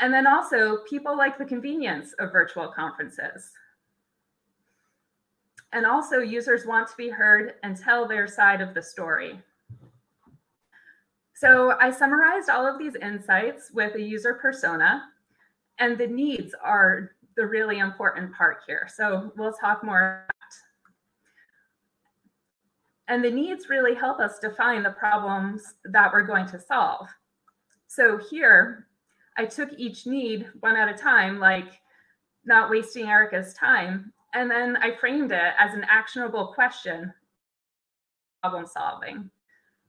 And 0.00 0.12
then 0.12 0.26
also 0.26 0.78
people 0.88 1.16
like 1.16 1.38
the 1.38 1.44
convenience 1.44 2.12
of 2.18 2.32
virtual 2.32 2.68
conferences. 2.68 3.50
And 5.72 5.86
also 5.86 6.18
users 6.18 6.66
want 6.66 6.88
to 6.88 6.96
be 6.96 7.08
heard 7.08 7.54
and 7.62 7.76
tell 7.76 8.06
their 8.06 8.28
side 8.28 8.60
of 8.60 8.74
the 8.74 8.82
story. 8.82 9.40
So 11.44 11.76
I 11.78 11.90
summarized 11.90 12.48
all 12.48 12.66
of 12.66 12.78
these 12.78 12.94
insights 12.94 13.70
with 13.74 13.96
a 13.96 14.00
user 14.00 14.32
persona 14.32 15.02
and 15.78 15.98
the 15.98 16.06
needs 16.06 16.54
are 16.64 17.10
the 17.36 17.46
really 17.46 17.80
important 17.80 18.34
part 18.34 18.62
here. 18.66 18.88
So 18.90 19.30
we'll 19.36 19.52
talk 19.52 19.84
more 19.84 20.26
and 23.08 23.22
the 23.22 23.30
needs 23.30 23.68
really 23.68 23.94
help 23.94 24.20
us 24.20 24.38
define 24.38 24.82
the 24.82 24.92
problems 24.92 25.74
that 25.84 26.10
we're 26.14 26.22
going 26.22 26.46
to 26.46 26.58
solve. 26.58 27.08
So 27.88 28.16
here, 28.16 28.86
I 29.36 29.44
took 29.44 29.68
each 29.76 30.06
need 30.06 30.46
one 30.60 30.76
at 30.76 30.88
a 30.88 30.96
time, 30.96 31.38
like 31.38 31.78
not 32.46 32.70
wasting 32.70 33.10
Erica's 33.10 33.52
time, 33.52 34.14
and 34.32 34.50
then 34.50 34.78
I 34.78 34.96
framed 34.96 35.30
it 35.30 35.52
as 35.58 35.74
an 35.74 35.84
actionable 35.90 36.54
question, 36.54 37.12
problem 38.42 38.66
solving. 38.66 39.30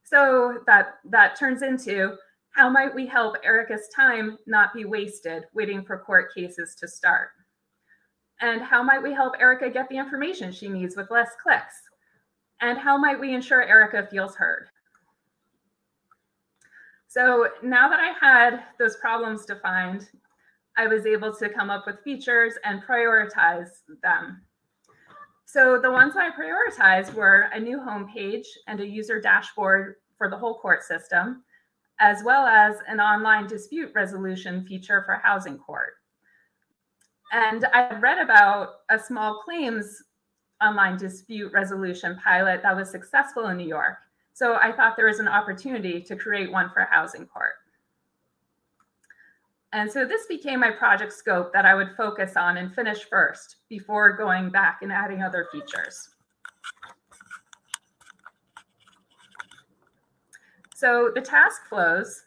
So 0.05 0.59
that 0.67 1.00
that 1.09 1.38
turns 1.38 1.63
into 1.63 2.15
how 2.51 2.69
might 2.69 2.93
we 2.93 3.05
help 3.05 3.35
Erica's 3.43 3.89
time 3.93 4.38
not 4.45 4.74
be 4.74 4.85
wasted 4.85 5.43
waiting 5.53 5.83
for 5.83 5.97
court 5.97 6.33
cases 6.33 6.75
to 6.75 6.88
start? 6.88 7.29
And 8.39 8.62
how 8.62 8.83
might 8.83 9.03
we 9.03 9.13
help 9.13 9.33
Erica 9.39 9.69
get 9.69 9.89
the 9.89 9.97
information 9.97 10.51
she 10.51 10.69
needs 10.69 10.95
with 10.95 11.12
less 11.12 11.31
clicks? 11.41 11.75
And 12.62 12.77
how 12.77 12.97
might 12.97 13.19
we 13.19 13.33
ensure 13.33 13.63
Erica 13.63 14.07
feels 14.09 14.35
heard? 14.35 14.67
So 17.07 17.50
now 17.63 17.89
that 17.89 18.00
I 18.00 18.13
had 18.19 18.63
those 18.77 18.97
problems 18.97 19.45
defined, 19.45 20.09
I 20.77 20.88
was 20.88 21.05
able 21.05 21.33
to 21.35 21.50
come 21.50 21.69
up 21.69 21.85
with 21.88 22.01
features 22.01 22.53
and 22.63 22.83
prioritize 22.83 23.69
them. 24.03 24.41
So 25.45 25.79
the 25.79 25.91
ones 25.91 26.15
I 26.17 26.31
prioritized 26.31 27.13
were 27.13 27.49
a 27.53 27.59
new 27.59 27.77
homepage 27.77 28.45
and 28.67 28.79
a 28.79 28.87
user 28.87 29.21
dashboard 29.21 29.95
for 30.17 30.29
the 30.29 30.37
whole 30.37 30.59
court 30.59 30.83
system, 30.83 31.43
as 31.99 32.23
well 32.23 32.45
as 32.45 32.77
an 32.87 32.99
online 32.99 33.47
dispute 33.47 33.91
resolution 33.95 34.65
feature 34.65 35.03
for 35.05 35.21
housing 35.23 35.57
court. 35.57 35.93
And 37.31 37.65
I 37.73 37.97
read 37.99 38.17
about 38.17 38.69
a 38.89 38.99
small 38.99 39.41
claims 39.43 40.03
online 40.63 40.97
dispute 40.97 41.51
resolution 41.53 42.19
pilot 42.23 42.61
that 42.63 42.75
was 42.75 42.89
successful 42.89 43.47
in 43.47 43.57
New 43.57 43.67
York. 43.67 43.97
So 44.33 44.55
I 44.55 44.71
thought 44.71 44.97
there 44.97 45.07
was 45.07 45.19
an 45.19 45.27
opportunity 45.27 46.01
to 46.01 46.15
create 46.15 46.51
one 46.51 46.69
for 46.73 46.87
housing 46.89 47.25
court. 47.27 47.53
And 49.75 49.91
so 49.91 50.05
this 50.05 50.25
became 50.27 50.62
my 50.62 50.72
project 50.72 51.12
scope 51.12 51.51
that 51.51 51.65
I 51.65 51.75
would 51.75 51.98
focus 51.98 52.38
on 52.38 52.55
and 52.55 52.74
finish 52.74 53.03
first 53.10 53.58
before 53.67 54.13
going 54.13 54.50
back 54.50 54.79
and 54.82 54.89
adding 54.89 55.22
other 55.22 55.50
features. 55.51 56.12
So 60.74 61.12
the 61.13 61.22
task 61.22 61.67
flows 61.67 62.24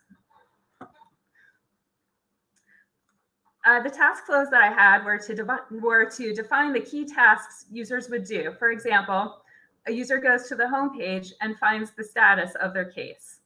Uh, 3.67 3.83
the 3.83 3.90
task 3.90 4.25
flows 4.25 4.49
that 4.49 4.62
I 4.62 4.73
had 4.73 5.05
were 5.05 5.19
to, 5.19 5.59
were 5.83 6.09
to 6.09 6.33
define 6.33 6.73
the 6.73 6.81
key 6.81 7.05
tasks 7.05 7.67
users 7.71 8.09
would 8.09 8.25
do. 8.25 8.55
For 8.59 8.71
example, 8.71 9.43
a 9.87 9.93
user 9.93 10.17
goes 10.17 10.49
to 10.49 10.55
the 10.55 10.64
homepage 10.64 11.33
and 11.43 11.59
finds 11.59 11.90
the 11.90 12.05
status 12.05 12.55
of 12.62 12.73
their 12.73 12.87
case. 12.87 13.38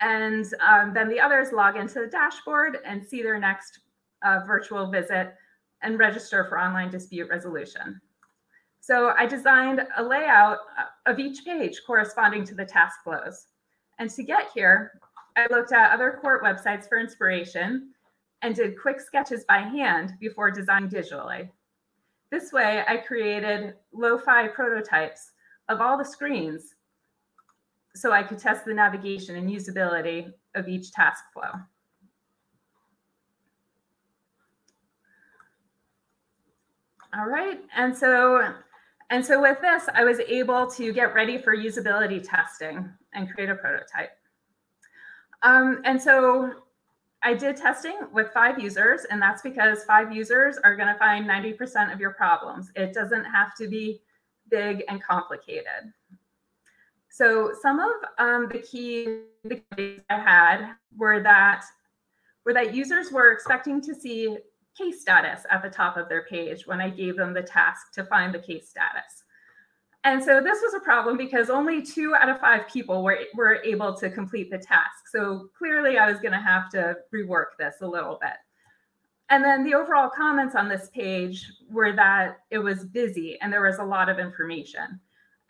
And 0.00 0.46
um, 0.60 0.94
then 0.94 1.08
the 1.08 1.20
others 1.20 1.52
log 1.52 1.76
into 1.76 2.00
the 2.00 2.06
dashboard 2.06 2.78
and 2.84 3.02
see 3.02 3.22
their 3.22 3.38
next 3.38 3.80
uh, 4.22 4.40
virtual 4.46 4.90
visit 4.90 5.34
and 5.82 5.98
register 5.98 6.44
for 6.48 6.58
online 6.58 6.90
dispute 6.90 7.28
resolution. 7.28 8.00
So 8.80 9.12
I 9.16 9.26
designed 9.26 9.86
a 9.96 10.02
layout 10.02 10.58
of 11.06 11.18
each 11.18 11.44
page 11.44 11.82
corresponding 11.86 12.44
to 12.44 12.54
the 12.54 12.64
task 12.64 13.02
flows. 13.04 13.46
And 13.98 14.10
to 14.10 14.22
get 14.22 14.50
here, 14.54 14.92
I 15.36 15.46
looked 15.50 15.72
at 15.72 15.92
other 15.92 16.18
court 16.20 16.42
websites 16.42 16.88
for 16.88 16.98
inspiration 16.98 17.90
and 18.42 18.54
did 18.54 18.80
quick 18.80 19.00
sketches 19.00 19.44
by 19.44 19.58
hand 19.58 20.14
before 20.18 20.50
designing 20.50 20.88
digitally. 20.88 21.50
This 22.30 22.52
way, 22.52 22.84
I 22.86 22.96
created 22.96 23.74
lo-fi 23.92 24.48
prototypes 24.48 25.32
of 25.68 25.80
all 25.80 25.98
the 25.98 26.04
screens 26.04 26.74
so 27.94 28.12
I 28.12 28.22
could 28.22 28.38
test 28.38 28.64
the 28.64 28.74
navigation 28.74 29.36
and 29.36 29.48
usability 29.48 30.32
of 30.54 30.68
each 30.68 30.92
task 30.92 31.24
flow. 31.32 31.50
All 37.12 37.26
right, 37.26 37.60
and 37.76 37.96
so 37.96 38.54
and 39.10 39.26
so 39.26 39.40
with 39.40 39.60
this, 39.60 39.88
I 39.92 40.04
was 40.04 40.20
able 40.20 40.68
to 40.68 40.92
get 40.92 41.14
ready 41.14 41.36
for 41.36 41.56
usability 41.56 42.22
testing 42.22 42.88
and 43.12 43.28
create 43.28 43.50
a 43.50 43.56
prototype. 43.56 44.12
Um, 45.42 45.80
and 45.84 46.00
so 46.00 46.52
I 47.22 47.34
did 47.34 47.56
testing 47.56 47.98
with 48.12 48.32
five 48.32 48.60
users, 48.60 49.04
and 49.10 49.20
that's 49.20 49.42
because 49.42 49.82
five 49.84 50.12
users 50.12 50.58
are 50.58 50.76
going 50.76 50.92
to 50.92 50.98
find 50.98 51.28
90% 51.28 51.92
of 51.92 51.98
your 51.98 52.12
problems. 52.12 52.70
It 52.76 52.94
doesn't 52.94 53.24
have 53.24 53.54
to 53.56 53.66
be 53.66 54.00
big 54.48 54.84
and 54.88 55.02
complicated. 55.02 55.92
So 57.10 57.52
some 57.60 57.80
of 57.80 57.90
um, 58.18 58.48
the 58.50 58.60
key 58.60 59.22
I 60.08 60.18
had 60.18 60.74
were 60.96 61.22
that 61.22 61.64
were 62.46 62.54
that 62.54 62.74
users 62.74 63.10
were 63.10 63.32
expecting 63.32 63.80
to 63.82 63.94
see 63.94 64.38
case 64.78 65.00
status 65.00 65.42
at 65.50 65.62
the 65.62 65.68
top 65.68 65.96
of 65.96 66.08
their 66.08 66.24
page 66.26 66.66
when 66.66 66.80
I 66.80 66.88
gave 66.88 67.16
them 67.16 67.34
the 67.34 67.42
task 67.42 67.92
to 67.94 68.04
find 68.04 68.32
the 68.32 68.38
case 68.38 68.68
status. 68.68 69.24
And 70.04 70.22
so 70.22 70.40
this 70.40 70.60
was 70.62 70.72
a 70.74 70.80
problem 70.80 71.18
because 71.18 71.50
only 71.50 71.82
two 71.82 72.14
out 72.14 72.30
of 72.30 72.40
five 72.40 72.66
people 72.68 73.02
were, 73.02 73.18
were 73.34 73.62
able 73.64 73.92
to 73.98 74.08
complete 74.08 74.50
the 74.50 74.56
task. 74.56 75.08
So 75.12 75.48
clearly 75.58 75.98
I 75.98 76.10
was 76.10 76.20
going 76.20 76.32
to 76.32 76.38
have 76.38 76.70
to 76.70 76.96
rework 77.14 77.56
this 77.58 77.76
a 77.82 77.86
little 77.86 78.18
bit. 78.22 78.32
And 79.28 79.44
then 79.44 79.62
the 79.62 79.74
overall 79.74 80.08
comments 80.08 80.54
on 80.54 80.68
this 80.68 80.88
page 80.94 81.44
were 81.70 81.92
that 81.92 82.38
it 82.50 82.58
was 82.58 82.84
busy 82.84 83.38
and 83.40 83.52
there 83.52 83.62
was 83.62 83.78
a 83.78 83.84
lot 83.84 84.08
of 84.08 84.18
information. 84.18 85.00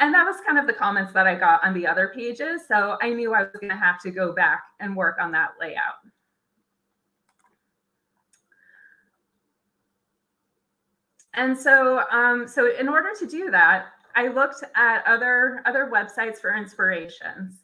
And 0.01 0.15
that 0.15 0.25
was 0.25 0.37
kind 0.47 0.59
of 0.59 0.67
the 0.67 0.73
comments 0.73 1.13
that 1.13 1.27
I 1.27 1.35
got 1.35 1.63
on 1.63 1.75
the 1.75 1.87
other 1.87 2.11
pages. 2.15 2.63
So 2.67 2.97
I 3.03 3.11
knew 3.11 3.35
I 3.35 3.43
was 3.43 3.53
going 3.61 3.71
to 3.71 3.77
have 3.77 4.01
to 4.01 4.11
go 4.11 4.33
back 4.33 4.63
and 4.81 4.97
work 4.97 5.19
on 5.21 5.31
that 5.33 5.51
layout. 5.61 6.01
And 11.35 11.57
so, 11.57 12.03
um, 12.11 12.49
so 12.49 12.75
in 12.75 12.89
order 12.89 13.11
to 13.19 13.27
do 13.27 13.51
that, 13.51 13.87
I 14.17 14.29
looked 14.29 14.65
at 14.75 15.07
other 15.07 15.63
other 15.65 15.89
websites 15.93 16.39
for 16.39 16.57
inspirations, 16.57 17.63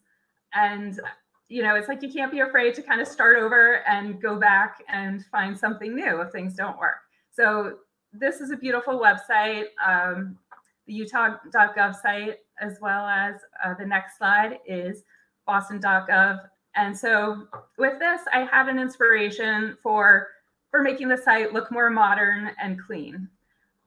and 0.54 1.00
you 1.48 1.62
know, 1.62 1.74
it's 1.74 1.88
like 1.88 2.02
you 2.02 2.12
can't 2.12 2.30
be 2.30 2.40
afraid 2.40 2.74
to 2.74 2.82
kind 2.82 3.00
of 3.00 3.08
start 3.08 3.36
over 3.36 3.84
and 3.86 4.20
go 4.20 4.36
back 4.36 4.82
and 4.88 5.24
find 5.26 5.56
something 5.58 5.94
new 5.94 6.20
if 6.20 6.30
things 6.30 6.54
don't 6.54 6.78
work. 6.78 6.98
So 7.32 7.78
this 8.12 8.40
is 8.40 8.50
a 8.50 8.56
beautiful 8.56 9.00
website, 9.00 9.66
um, 9.84 10.38
the 10.86 10.94
Utah.gov 10.94 11.94
site, 12.00 12.38
as 12.60 12.78
well 12.80 13.06
as 13.06 13.36
uh, 13.64 13.74
the 13.74 13.86
next 13.86 14.18
slide 14.18 14.58
is 14.66 15.02
Boston.gov. 15.46 16.40
And 16.74 16.96
so 16.96 17.46
with 17.78 17.98
this, 17.98 18.20
I 18.32 18.40
had 18.44 18.68
an 18.68 18.78
inspiration 18.78 19.76
for 19.82 20.28
for 20.70 20.82
making 20.82 21.08
the 21.08 21.16
site 21.16 21.52
look 21.52 21.70
more 21.70 21.88
modern 21.88 22.50
and 22.60 22.78
clean. 22.78 23.28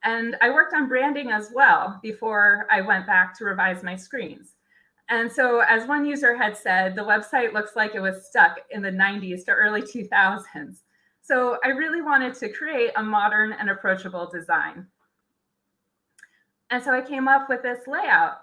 And 0.03 0.37
I 0.41 0.49
worked 0.49 0.73
on 0.73 0.87
branding 0.87 1.29
as 1.29 1.51
well 1.53 1.99
before 2.01 2.65
I 2.71 2.81
went 2.81 3.05
back 3.05 3.37
to 3.37 3.45
revise 3.45 3.83
my 3.83 3.95
screens. 3.95 4.55
And 5.09 5.31
so, 5.31 5.61
as 5.61 5.87
one 5.87 6.05
user 6.05 6.35
had 6.35 6.55
said, 6.55 6.95
the 6.95 7.01
website 7.01 7.53
looks 7.53 7.75
like 7.75 7.95
it 7.95 7.99
was 7.99 8.27
stuck 8.27 8.59
in 8.69 8.81
the 8.81 8.91
90s 8.91 9.43
to 9.45 9.51
early 9.51 9.81
2000s. 9.81 10.81
So, 11.21 11.57
I 11.63 11.69
really 11.69 12.01
wanted 12.01 12.35
to 12.35 12.49
create 12.49 12.91
a 12.95 13.03
modern 13.03 13.53
and 13.53 13.69
approachable 13.69 14.29
design. 14.31 14.87
And 16.71 16.83
so, 16.83 16.93
I 16.93 17.01
came 17.01 17.27
up 17.27 17.49
with 17.49 17.63
this 17.63 17.88
layout. 17.88 18.39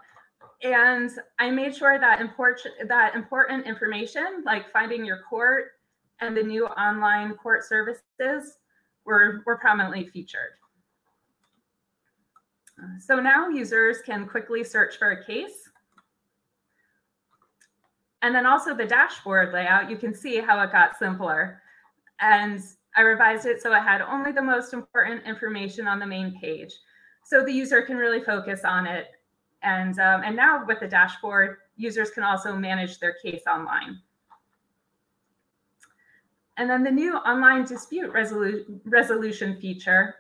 And 0.63 1.11
I 1.39 1.51
made 1.51 1.77
sure 1.77 1.99
that 1.99 2.21
important, 2.21 2.89
that 2.89 3.15
important 3.15 3.67
information, 3.67 4.43
like 4.45 4.71
finding 4.71 5.05
your 5.05 5.21
court 5.29 5.73
and 6.21 6.37
the 6.37 6.43
new 6.43 6.67
online 6.67 7.35
court 7.35 7.65
services, 7.65 8.59
were, 9.05 9.43
were 9.47 9.59
prominently 9.59 10.07
featured. 10.09 10.53
So 12.99 13.21
now 13.21 13.49
users 13.49 13.99
can 14.05 14.27
quickly 14.27 14.63
search 14.63 14.99
for 14.99 15.13
a 15.13 15.25
case. 15.25 15.71
And 18.23 18.35
then 18.35 18.47
also 18.47 18.75
the 18.75 18.85
dashboard 18.85 19.53
layout, 19.53 19.91
you 19.91 19.97
can 19.97 20.13
see 20.13 20.41
how 20.41 20.61
it 20.63 20.73
got 20.73 20.99
simpler. 20.99 21.63
And 22.21 22.61
I 22.97 23.03
revised 23.03 23.47
it 23.47 23.63
so 23.63 23.73
it 23.73 23.83
had 23.83 24.03
only 24.03 24.33
the 24.33 24.43
most 24.43 24.73
important 24.73 25.25
information 25.27 25.87
on 25.87 25.99
the 25.99 26.07
main 26.07 26.39
page. 26.41 26.73
So 27.27 27.45
the 27.45 27.51
user 27.51 27.83
can 27.83 27.97
really 27.97 28.21
focus 28.21 28.61
on 28.65 28.87
it. 28.87 29.09
And, 29.65 29.99
um, 29.99 30.23
and 30.23 30.37
now 30.37 30.65
with 30.65 30.79
the 30.79 30.87
dashboard, 30.87 31.57
users 31.77 32.11
can 32.11 32.23
also 32.23 32.55
manage 32.55 33.01
their 33.01 33.15
case 33.15 33.43
online. 33.51 34.01
And 36.57 36.71
then 36.71 36.85
the 36.85 36.91
new 36.93 37.17
online 37.17 37.65
dispute 37.65 38.13
resolu 38.13 38.81
resolution 38.85 39.57
feature 39.57 40.15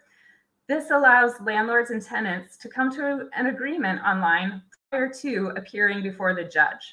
This 0.67 0.91
allows 0.91 1.41
landlords 1.41 1.93
and 1.93 2.03
tenants 2.03 2.57
to 2.57 2.69
come 2.69 2.91
to 2.97 3.29
an 3.37 3.47
agreement 3.47 4.01
online 4.05 4.63
prior 4.91 5.09
to 5.21 5.53
appearing 5.57 6.03
before 6.03 6.35
the 6.35 6.43
judge. 6.43 6.93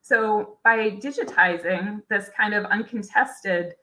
So, 0.00 0.58
by 0.62 0.92
digitizing 0.92 2.02
this 2.08 2.30
kind 2.36 2.54
of 2.54 2.66
uncontested 2.66 3.74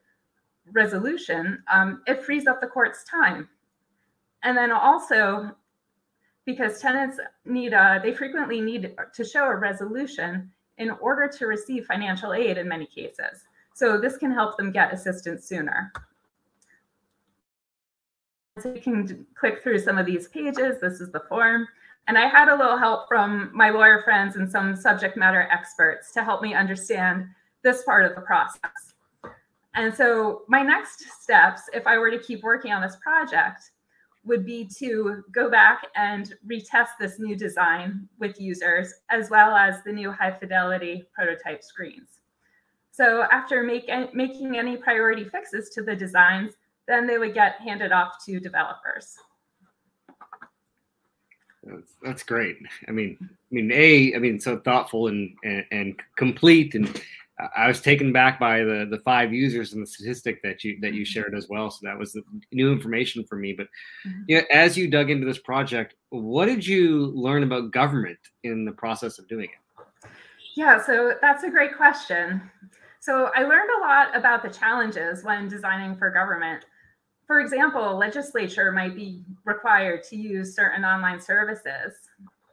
resolution, 0.72 1.62
um, 1.70 2.04
it 2.08 2.24
frees 2.24 2.48
up 2.48 2.62
the 2.62 2.68
court's 2.68 3.04
time. 3.04 3.50
And 4.44 4.58
then 4.58 4.72
also, 4.72 5.52
because 6.46 6.80
tenants 6.80 7.20
need 7.46 7.74
a, 7.74 8.00
they 8.02 8.14
frequently 8.14 8.62
need 8.62 8.96
to 9.14 9.24
show 9.24 9.46
a 9.46 9.56
resolution 9.56 10.52
in 10.78 10.92
order 10.92 11.28
to 11.28 11.48
receive 11.48 11.86
financial 11.86 12.34
aid 12.34 12.58
in 12.58 12.68
many 12.68 12.86
cases. 12.86 13.44
So 13.74 14.00
this 14.00 14.18
can 14.18 14.32
help 14.32 14.58
them 14.58 14.72
get 14.72 14.94
assistance 14.94 15.46
sooner. 15.46 15.92
So 18.60 18.74
you 18.74 18.82
can 18.82 19.26
click 19.36 19.62
through 19.62 19.80
some 19.80 19.98
of 19.98 20.06
these 20.06 20.28
pages. 20.30 20.80
This 20.82 21.00
is 21.02 21.12
the 21.12 21.20
form. 21.22 21.68
And 22.08 22.18
I 22.18 22.28
had 22.28 22.48
a 22.48 22.56
little 22.56 22.78
help 22.78 23.08
from 23.08 23.52
my 23.54 23.70
lawyer 23.70 24.02
friends 24.02 24.36
and 24.36 24.50
some 24.50 24.76
subject 24.76 25.18
matter 25.18 25.48
experts 25.52 26.12
to 26.14 26.24
help 26.24 26.42
me 26.42 26.54
understand 26.54 27.28
this 27.64 27.84
part 27.84 28.06
of 28.06 28.16
the 28.16 28.22
process. 28.22 28.94
And 29.76 29.94
so 29.94 30.44
my 30.48 30.64
next 30.64 31.04
steps, 31.22 31.64
if 31.74 31.86
I 31.86 31.98
were 31.98 32.10
to 32.10 32.18
keep 32.18 32.42
working 32.42 32.72
on 32.72 32.82
this 32.82 32.96
project, 32.96 33.72
would 34.28 34.46
be 34.46 34.70
to 34.78 35.24
go 35.32 35.50
back 35.50 35.88
and 35.96 36.36
retest 36.46 36.90
this 37.00 37.20
new 37.20 37.36
design 37.36 38.08
with 38.20 38.40
users, 38.40 38.94
as 39.10 39.30
well 39.30 39.56
as 39.56 39.84
the 39.84 39.92
new 39.92 40.12
high 40.12 40.32
fidelity 40.32 41.06
prototype 41.16 41.64
screens. 41.64 42.20
So 42.92 43.24
after 43.32 43.64
make, 43.64 43.90
making 44.14 44.58
any 44.58 44.76
priority 44.76 45.24
fixes 45.24 45.70
to 45.70 45.84
the 45.84 45.96
designs, 45.96 46.54
then 46.88 47.06
they 47.06 47.18
would 47.18 47.34
get 47.34 47.62
handed 47.62 47.92
off 47.92 48.24
to 48.26 48.40
developers. 48.40 49.16
That's, 52.02 52.24
great. 52.24 52.58
I 52.88 52.92
mean, 52.92 53.18
I 53.22 53.28
mean, 53.52 53.72
a, 53.72 54.16
I 54.16 54.20
mean, 54.20 54.40
so 54.40 54.58
thoughtful 54.58 55.08
and, 55.08 55.36
and, 55.44 55.66
and 55.72 56.00
complete 56.16 56.76
and 56.76 57.02
I 57.56 57.68
was 57.68 57.82
taken 57.82 58.12
back 58.12 58.40
by 58.40 58.64
the 58.64 58.88
the 58.90 59.00
five 59.00 59.32
users 59.34 59.74
and 59.74 59.84
the 59.84 59.88
statistic 59.88 60.42
that 60.42 60.64
you 60.64 60.80
that 60.82 60.94
you 60.94 61.02
mm-hmm. 61.02 61.12
shared 61.12 61.36
as 61.36 61.48
well. 61.48 61.70
So 61.70 61.80
that 61.84 61.98
was 61.98 62.18
new 62.52 62.72
information 62.72 63.24
for 63.24 63.36
me. 63.36 63.54
But 63.54 63.68
mm-hmm. 64.06 64.24
yeah, 64.28 64.42
as 64.52 64.78
you 64.78 64.90
dug 64.90 65.12
into 65.12 65.26
this 65.26 65.38
project, 65.38 65.96
what 66.10 66.48
did 66.48 66.66
you 66.66 67.08
learn 67.08 67.44
about 67.44 67.72
government 67.72 68.18
in 68.44 68.66
the 68.66 68.72
process 68.72 69.20
of 69.20 69.28
doing 69.28 69.50
it? 69.50 70.10
Yeah, 70.56 70.84
so 70.84 71.14
that's 71.22 71.44
a 71.44 71.52
great 71.52 71.78
question. 71.78 72.42
So 73.00 73.30
I 73.36 73.44
learned 73.44 73.70
a 73.78 73.82
lot 73.82 74.16
about 74.18 74.42
the 74.42 74.50
challenges 74.50 75.24
when 75.24 75.48
designing 75.48 75.96
for 75.96 76.10
government. 76.10 76.66
For 77.28 77.42
example, 77.42 77.96
legislature 77.96 78.72
might 78.72 78.96
be 78.96 79.24
required 79.46 80.02
to 80.06 80.16
use 80.16 80.56
certain 80.56 80.84
online 80.84 81.22
services, 81.22 81.94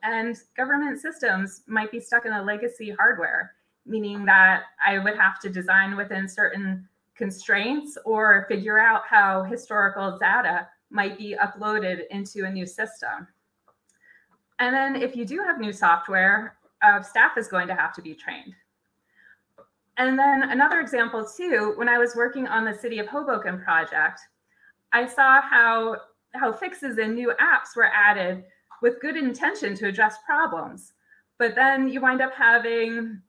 and 0.02 0.36
government 0.56 1.00
systems 1.00 1.62
might 1.66 1.90
be 1.90 2.00
stuck 2.00 2.26
in 2.26 2.32
a 2.32 2.42
legacy 2.42 2.90
hardware 2.90 3.52
meaning 3.86 4.24
that 4.24 4.64
I 4.84 4.98
would 4.98 5.16
have 5.16 5.38
to 5.40 5.48
design 5.48 5.96
within 5.96 6.28
certain 6.28 6.88
constraints 7.16 7.96
or 8.04 8.46
figure 8.48 8.78
out 8.78 9.02
how 9.08 9.42
historical 9.44 10.18
data 10.18 10.68
might 10.90 11.18
be 11.18 11.36
uploaded 11.40 12.02
into 12.10 12.44
a 12.44 12.50
new 12.50 12.66
system. 12.66 13.26
And 14.58 14.74
then 14.74 14.96
if 14.96 15.16
you 15.16 15.24
do 15.24 15.38
have 15.38 15.58
new 15.58 15.72
software, 15.72 16.56
uh, 16.82 17.02
staff 17.02 17.36
is 17.36 17.48
going 17.48 17.66
to 17.68 17.74
have 17.74 17.92
to 17.94 18.02
be 18.02 18.14
trained. 18.14 18.54
And 19.96 20.18
then 20.18 20.50
another 20.50 20.80
example 20.80 21.24
too, 21.24 21.74
when 21.76 21.88
I 21.88 21.98
was 21.98 22.16
working 22.16 22.48
on 22.48 22.64
the 22.64 22.74
City 22.74 22.98
of 22.98 23.06
Hoboken 23.06 23.60
project, 23.60 24.20
I 24.92 25.06
saw 25.06 25.40
how, 25.40 25.96
how 26.34 26.52
fixes 26.52 26.98
and 26.98 27.14
new 27.14 27.32
apps 27.40 27.76
were 27.76 27.90
added 27.94 28.44
with 28.82 29.00
good 29.00 29.16
intention 29.16 29.74
to 29.76 29.88
address 29.88 30.16
problems. 30.26 30.92
But 31.38 31.54
then 31.54 31.88
you 31.88 32.00
wind 32.00 32.20
up 32.20 32.32
having 32.34 33.20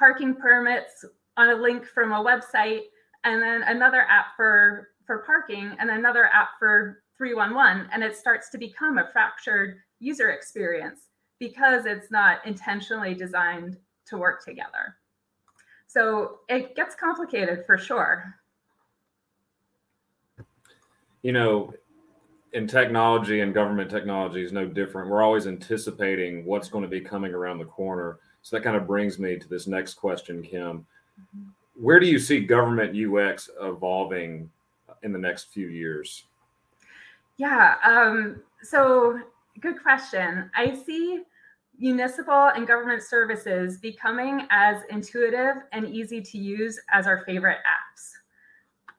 parking 0.00 0.34
permits 0.34 1.04
on 1.36 1.50
a 1.50 1.54
link 1.54 1.84
from 1.84 2.12
a 2.12 2.24
website 2.24 2.84
and 3.24 3.40
then 3.40 3.62
another 3.64 4.06
app 4.08 4.34
for 4.34 4.88
for 5.06 5.18
parking 5.18 5.76
and 5.78 5.90
another 5.90 6.24
app 6.32 6.48
for 6.58 7.02
311 7.18 7.86
and 7.92 8.02
it 8.02 8.16
starts 8.16 8.48
to 8.48 8.56
become 8.56 8.96
a 8.96 9.06
fractured 9.12 9.76
user 9.98 10.30
experience 10.30 11.08
because 11.38 11.84
it's 11.84 12.10
not 12.10 12.44
intentionally 12.46 13.14
designed 13.14 13.76
to 14.06 14.16
work 14.16 14.42
together. 14.42 14.96
So 15.86 16.38
it 16.48 16.74
gets 16.74 16.94
complicated 16.94 17.66
for 17.66 17.76
sure. 17.76 18.34
You 21.22 21.32
know 21.32 21.74
in 22.52 22.66
technology 22.66 23.40
and 23.40 23.52
government 23.52 23.90
technology 23.90 24.42
is 24.42 24.50
no 24.50 24.66
different. 24.66 25.10
We're 25.10 25.22
always 25.22 25.46
anticipating 25.46 26.44
what's 26.46 26.68
going 26.68 26.82
to 26.82 26.88
be 26.88 27.00
coming 27.00 27.32
around 27.32 27.58
the 27.58 27.66
corner 27.66 28.18
so 28.42 28.56
that 28.56 28.62
kind 28.62 28.76
of 28.76 28.86
brings 28.86 29.18
me 29.18 29.36
to 29.36 29.48
this 29.48 29.66
next 29.66 29.94
question, 29.94 30.42
Kim. 30.42 30.86
Where 31.74 32.00
do 32.00 32.06
you 32.06 32.18
see 32.18 32.40
government 32.40 32.96
UX 32.96 33.50
evolving 33.60 34.50
in 35.02 35.12
the 35.12 35.18
next 35.18 35.52
few 35.52 35.68
years? 35.68 36.24
Yeah, 37.36 37.76
um, 37.84 38.42
so 38.62 39.20
good 39.60 39.82
question. 39.82 40.50
I 40.54 40.74
see 40.74 41.22
municipal 41.78 42.48
and 42.54 42.66
government 42.66 43.02
services 43.02 43.78
becoming 43.78 44.46
as 44.50 44.82
intuitive 44.90 45.62
and 45.72 45.88
easy 45.88 46.20
to 46.20 46.38
use 46.38 46.78
as 46.92 47.06
our 47.06 47.24
favorite 47.24 47.58
apps. 47.58 48.12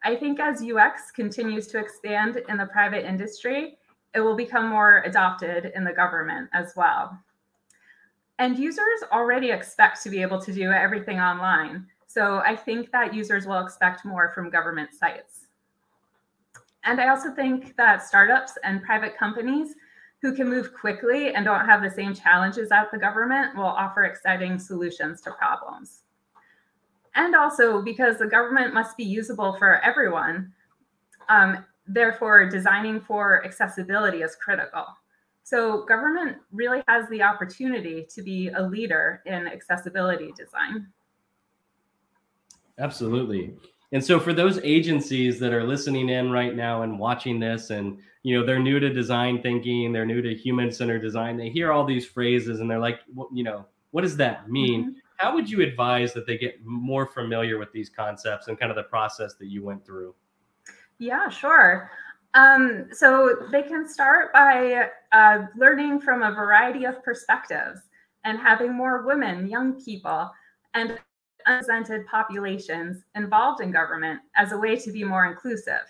I 0.04 0.16
think 0.16 0.40
as 0.40 0.64
UX 0.64 1.12
continues 1.12 1.68
to 1.68 1.78
expand 1.78 2.42
in 2.50 2.58
the 2.58 2.66
private 2.66 3.06
industry, 3.06 3.78
it 4.16 4.20
will 4.20 4.36
become 4.36 4.68
more 4.68 5.04
adopted 5.06 5.72
in 5.76 5.84
the 5.84 5.94
government 5.94 6.50
as 6.54 6.74
well. 6.76 7.20
And 8.42 8.58
users 8.58 9.04
already 9.12 9.52
expect 9.52 10.02
to 10.02 10.10
be 10.10 10.20
able 10.20 10.42
to 10.42 10.52
do 10.52 10.72
everything 10.72 11.20
online. 11.20 11.86
So 12.08 12.40
I 12.40 12.56
think 12.56 12.92
that 12.92 13.14
users 13.14 13.46
will 13.46 13.64
expect 13.64 14.04
more 14.04 14.32
from 14.34 14.50
government 14.50 14.96
sites. 14.96 15.46
And 16.84 17.00
I 17.00 17.10
also 17.10 17.32
think 17.36 17.78
that 17.78 18.02
startups 18.02 18.54
and 18.64 18.82
private 18.82 19.16
companies 19.16 19.76
who 20.24 20.34
can 20.34 20.50
move 20.50 20.74
quickly 20.74 21.36
and 21.36 21.46
don't 21.46 21.68
have 21.68 21.84
the 21.84 21.92
same 21.92 22.16
challenges 22.16 22.72
as 22.72 22.88
the 22.92 22.98
government 22.98 23.56
will 23.56 23.64
offer 23.64 24.06
exciting 24.06 24.58
solutions 24.58 25.22
to 25.22 25.32
problems. 25.34 26.02
And 27.14 27.36
also 27.36 27.84
because 27.84 28.18
the 28.18 28.26
government 28.26 28.74
must 28.74 28.98
be 28.98 29.04
usable 29.04 29.54
for 29.54 29.80
everyone, 29.82 30.52
um, 31.30 31.64
therefore 31.86 32.50
designing 32.50 33.02
for 33.02 33.46
accessibility 33.46 34.24
is 34.24 34.36
critical. 34.36 34.88
So 35.52 35.84
government 35.84 36.38
really 36.54 36.82
has 36.88 37.10
the 37.10 37.22
opportunity 37.22 38.08
to 38.16 38.22
be 38.22 38.48
a 38.56 38.62
leader 38.62 39.22
in 39.26 39.48
accessibility 39.48 40.32
design. 40.32 40.88
Absolutely. 42.80 43.54
And 43.92 44.02
so 44.02 44.18
for 44.18 44.32
those 44.32 44.60
agencies 44.64 45.40
that 45.40 45.52
are 45.52 45.66
listening 45.66 46.08
in 46.08 46.32
right 46.32 46.56
now 46.56 46.84
and 46.84 46.98
watching 46.98 47.38
this 47.38 47.70
and 47.70 48.00
you 48.24 48.40
know 48.40 48.46
they're 48.46 48.60
new 48.60 48.80
to 48.80 48.94
design 48.94 49.42
thinking, 49.42 49.92
they're 49.92 50.06
new 50.06 50.22
to 50.22 50.34
human 50.34 50.72
centered 50.72 51.02
design, 51.02 51.36
they 51.36 51.50
hear 51.50 51.74
all 51.74 51.84
these 51.84 52.06
phrases 52.06 52.62
and 52.62 52.72
they're 52.72 52.80
like, 52.80 53.02
well, 53.14 53.28
you 53.34 53.44
know, 53.44 53.66
what 53.90 54.04
does 54.04 54.16
that 54.16 54.50
mean? 54.50 54.84
Mm-hmm. 54.84 55.00
How 55.18 55.36
would 55.36 55.50
you 55.50 55.60
advise 55.64 56.14
that 56.14 56.26
they 56.26 56.38
get 56.38 56.64
more 56.64 57.06
familiar 57.06 57.58
with 57.58 57.74
these 57.74 57.90
concepts 57.90 58.48
and 58.48 58.58
kind 58.58 58.72
of 58.72 58.78
the 58.78 58.84
process 58.84 59.34
that 59.34 59.48
you 59.48 59.66
went 59.66 59.86
through? 59.86 60.16
Yeah, 60.98 61.28
sure. 61.28 61.92
Um, 62.34 62.88
so 62.94 63.48
they 63.52 63.62
can 63.62 63.88
start 63.88 64.32
by 64.32 64.90
uh, 65.12 65.46
learning 65.58 66.00
from 66.00 66.24
a 66.24 66.32
variety 66.32 66.86
of 66.86 67.04
perspectives 67.04 67.82
and 68.24 68.40
having 68.40 68.74
more 68.74 69.06
women, 69.06 69.50
young 69.50 69.82
people, 69.84 70.32
and 70.74 70.98
unrepresented 71.46 72.06
populations 72.08 73.04
involved 73.16 73.62
in 73.62 73.72
government 73.72 74.20
as 74.36 74.52
a 74.52 74.58
way 74.58 74.76
to 74.78 74.92
be 74.92 75.04
more 75.04 75.26
inclusive. 75.26 75.82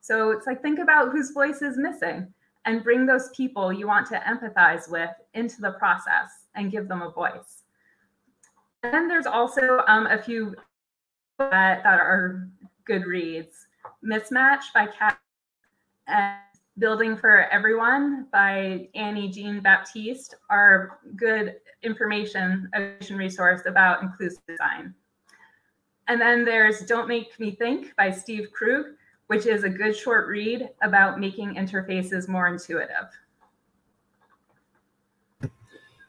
So 0.00 0.30
it's 0.30 0.46
like 0.46 0.62
think 0.62 0.78
about 0.78 1.12
whose 1.12 1.30
voice 1.30 1.62
is 1.62 1.76
missing 1.76 2.32
and 2.66 2.84
bring 2.84 3.06
those 3.06 3.30
people 3.30 3.72
you 3.72 3.86
want 3.86 4.06
to 4.08 4.20
empathize 4.20 4.90
with 4.90 5.10
into 5.34 5.60
the 5.60 5.72
process 5.72 6.46
and 6.54 6.70
give 6.70 6.88
them 6.88 7.02
a 7.02 7.10
voice. 7.10 7.62
And 8.82 8.92
then 8.92 9.08
there's 9.08 9.26
also 9.26 9.82
um, 9.86 10.06
a 10.06 10.18
few 10.18 10.54
that, 11.38 11.82
that 11.82 12.00
are 12.00 12.48
good 12.84 13.06
reads. 13.06 13.66
Mismatch 14.04 14.64
by 14.74 14.86
Kat 14.86 15.18
and 16.10 16.36
Building 16.78 17.16
for 17.16 17.42
Everyone 17.50 18.26
by 18.32 18.88
Annie 18.94 19.28
Jean 19.28 19.60
Baptiste 19.60 20.36
are 20.48 21.00
good 21.16 21.56
information 21.82 22.70
resource 23.10 23.62
about 23.66 24.02
inclusive 24.02 24.40
design. 24.46 24.94
And 26.08 26.20
then 26.20 26.44
there's 26.44 26.80
Don't 26.80 27.06
Make 27.06 27.38
Me 27.38 27.50
Think 27.50 27.94
by 27.96 28.10
Steve 28.10 28.48
Krug, 28.52 28.86
which 29.26 29.46
is 29.46 29.64
a 29.64 29.68
good 29.68 29.94
short 29.94 30.26
read 30.28 30.70
about 30.82 31.20
making 31.20 31.54
interfaces 31.54 32.28
more 32.28 32.48
intuitive. 32.48 33.08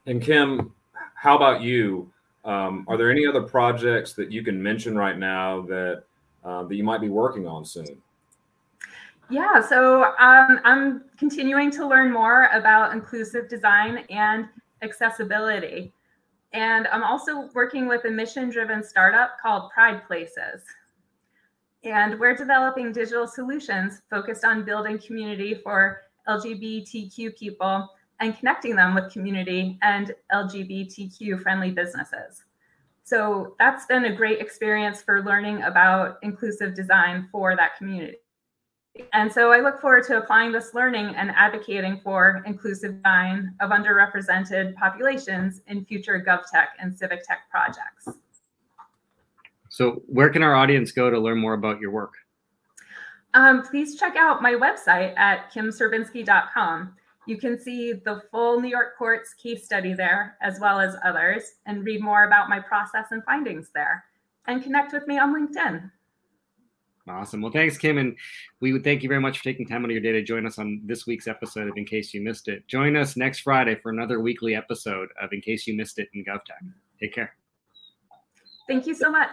And 0.06 0.22
Kim, 0.22 0.74
how 1.16 1.36
about 1.36 1.62
you? 1.62 2.12
Um, 2.46 2.86
are 2.88 2.98
there 2.98 3.12
any 3.12 3.28
other 3.28 3.42
projects 3.42 4.14
that 4.14 4.32
you 4.32 4.44
can 4.44 4.62
mention 4.62 4.98
right 4.98 5.18
now 5.18 5.62
that 5.62 6.04
uh, 6.44 6.64
that 6.64 6.76
you 6.76 6.84
might 6.84 7.02
be 7.02 7.10
working 7.10 7.46
on 7.46 7.64
soon? 7.64 8.02
Yeah, 9.32 9.62
so 9.62 10.14
um, 10.20 10.60
I'm 10.66 11.06
continuing 11.18 11.72
to 11.72 11.88
learn 11.88 12.12
more 12.12 12.50
about 12.52 12.92
inclusive 12.92 13.48
design 13.48 14.00
and 14.10 14.50
accessibility. 14.82 15.94
And 16.52 16.86
I'm 16.88 17.02
also 17.02 17.50
working 17.54 17.88
with 17.88 18.04
a 18.04 18.12
mission 18.12 18.50
driven 18.50 18.84
startup 18.84 19.40
called 19.42 19.72
Pride 19.72 20.06
Places. 20.06 20.64
And 21.86 22.20
we're 22.20 22.36
developing 22.36 22.92
digital 22.92 23.26
solutions 23.26 24.02
focused 24.10 24.44
on 24.44 24.66
building 24.66 25.00
community 25.00 25.56
for 25.56 26.02
LGBTQ 26.28 27.38
people 27.38 27.88
and 28.20 28.38
connecting 28.38 28.76
them 28.76 28.94
with 28.94 29.14
community 29.14 29.80
and 29.82 30.14
LGBTQ 30.34 31.42
friendly 31.42 31.72
businesses. 31.72 32.44
So 33.06 33.56
that's 33.60 33.86
been 33.86 34.06
a 34.06 34.14
great 34.14 34.42
experience 34.42 35.02
for 35.02 35.24
learning 35.24 35.64
about 35.64 36.18
inclusive 36.22 36.76
design 36.76 37.30
for 37.32 37.56
that 37.56 37.78
community. 37.78 38.18
And 39.14 39.32
so 39.32 39.52
I 39.52 39.60
look 39.60 39.80
forward 39.80 40.06
to 40.08 40.18
applying 40.18 40.52
this 40.52 40.74
learning 40.74 41.16
and 41.16 41.32
advocating 41.32 42.00
for 42.04 42.44
inclusive 42.46 42.96
design 42.96 43.54
of 43.60 43.72
underrepresented 43.72 44.76
populations 44.76 45.62
in 45.68 45.86
future 45.86 46.24
GovTech 46.26 46.68
and 46.80 46.96
civic 46.98 47.24
tech 47.26 47.50
projects. 47.50 48.08
So, 49.70 50.02
where 50.08 50.30
can 50.30 50.44
our 50.44 50.56
audience 50.56 50.92
go 50.92 51.10
to 51.10 51.18
learn 51.18 51.38
more 51.38 51.54
about 51.54 51.80
your 51.80 51.92
work? 51.92 52.14
Um, 53.34 53.64
please 53.64 53.98
check 53.98 54.16
out 54.18 54.42
my 54.42 54.54
website 54.54 55.18
at 55.18 55.52
kimscerbinski.com. 55.54 56.96
You 57.28 57.38
can 57.38 57.58
see 57.58 57.94
the 57.94 58.22
full 58.32 58.60
New 58.60 58.68
York 58.68 58.98
Courts 58.98 59.34
case 59.34 59.64
study 59.64 59.94
there, 59.94 60.38
as 60.42 60.60
well 60.60 60.80
as 60.80 60.96
others, 61.04 61.54
and 61.66 61.86
read 61.86 62.02
more 62.02 62.26
about 62.26 62.50
my 62.50 62.60
process 62.60 63.08
and 63.12 63.24
findings 63.24 63.70
there. 63.74 64.04
And 64.48 64.62
connect 64.62 64.92
with 64.92 65.08
me 65.08 65.18
on 65.20 65.34
LinkedIn. 65.34 65.90
Awesome. 67.08 67.42
Well, 67.42 67.52
thanks, 67.52 67.78
Kim. 67.78 67.98
And 67.98 68.16
we 68.60 68.74
would 68.74 68.84
thank 68.84 69.04
you 69.04 69.10
very 69.10 69.22
much 69.22 69.40
for 69.40 69.44
taking 69.44 69.68
time 69.68 69.84
out 69.84 69.86
of 69.86 69.92
your 69.92 70.02
day 70.02 70.12
to 70.12 70.24
join 70.24 70.46
us 70.46 70.60
on 70.60 70.82
this 70.86 71.08
week's 71.08 71.28
episode 71.28 71.68
of 71.68 71.78
In 71.78 71.86
Case 71.86 72.14
You 72.14 72.22
Missed 72.22 72.48
It. 72.48 72.68
Join 72.68 72.96
us 72.96 73.18
next 73.18 73.40
Friday 73.40 73.76
for 73.76 73.90
another 73.90 74.20
weekly 74.20 74.56
episode 74.56 75.10
of 75.22 75.34
In 75.34 75.42
Case 75.42 75.68
You 75.68 75.76
Missed 75.76 76.00
It 76.00 76.10
in 76.14 76.24
GovTech. 76.24 76.72
Take 77.00 77.14
care. 77.14 77.34
Thank 78.68 78.86
you 78.86 78.94
so 78.94 79.12
much. 79.12 79.30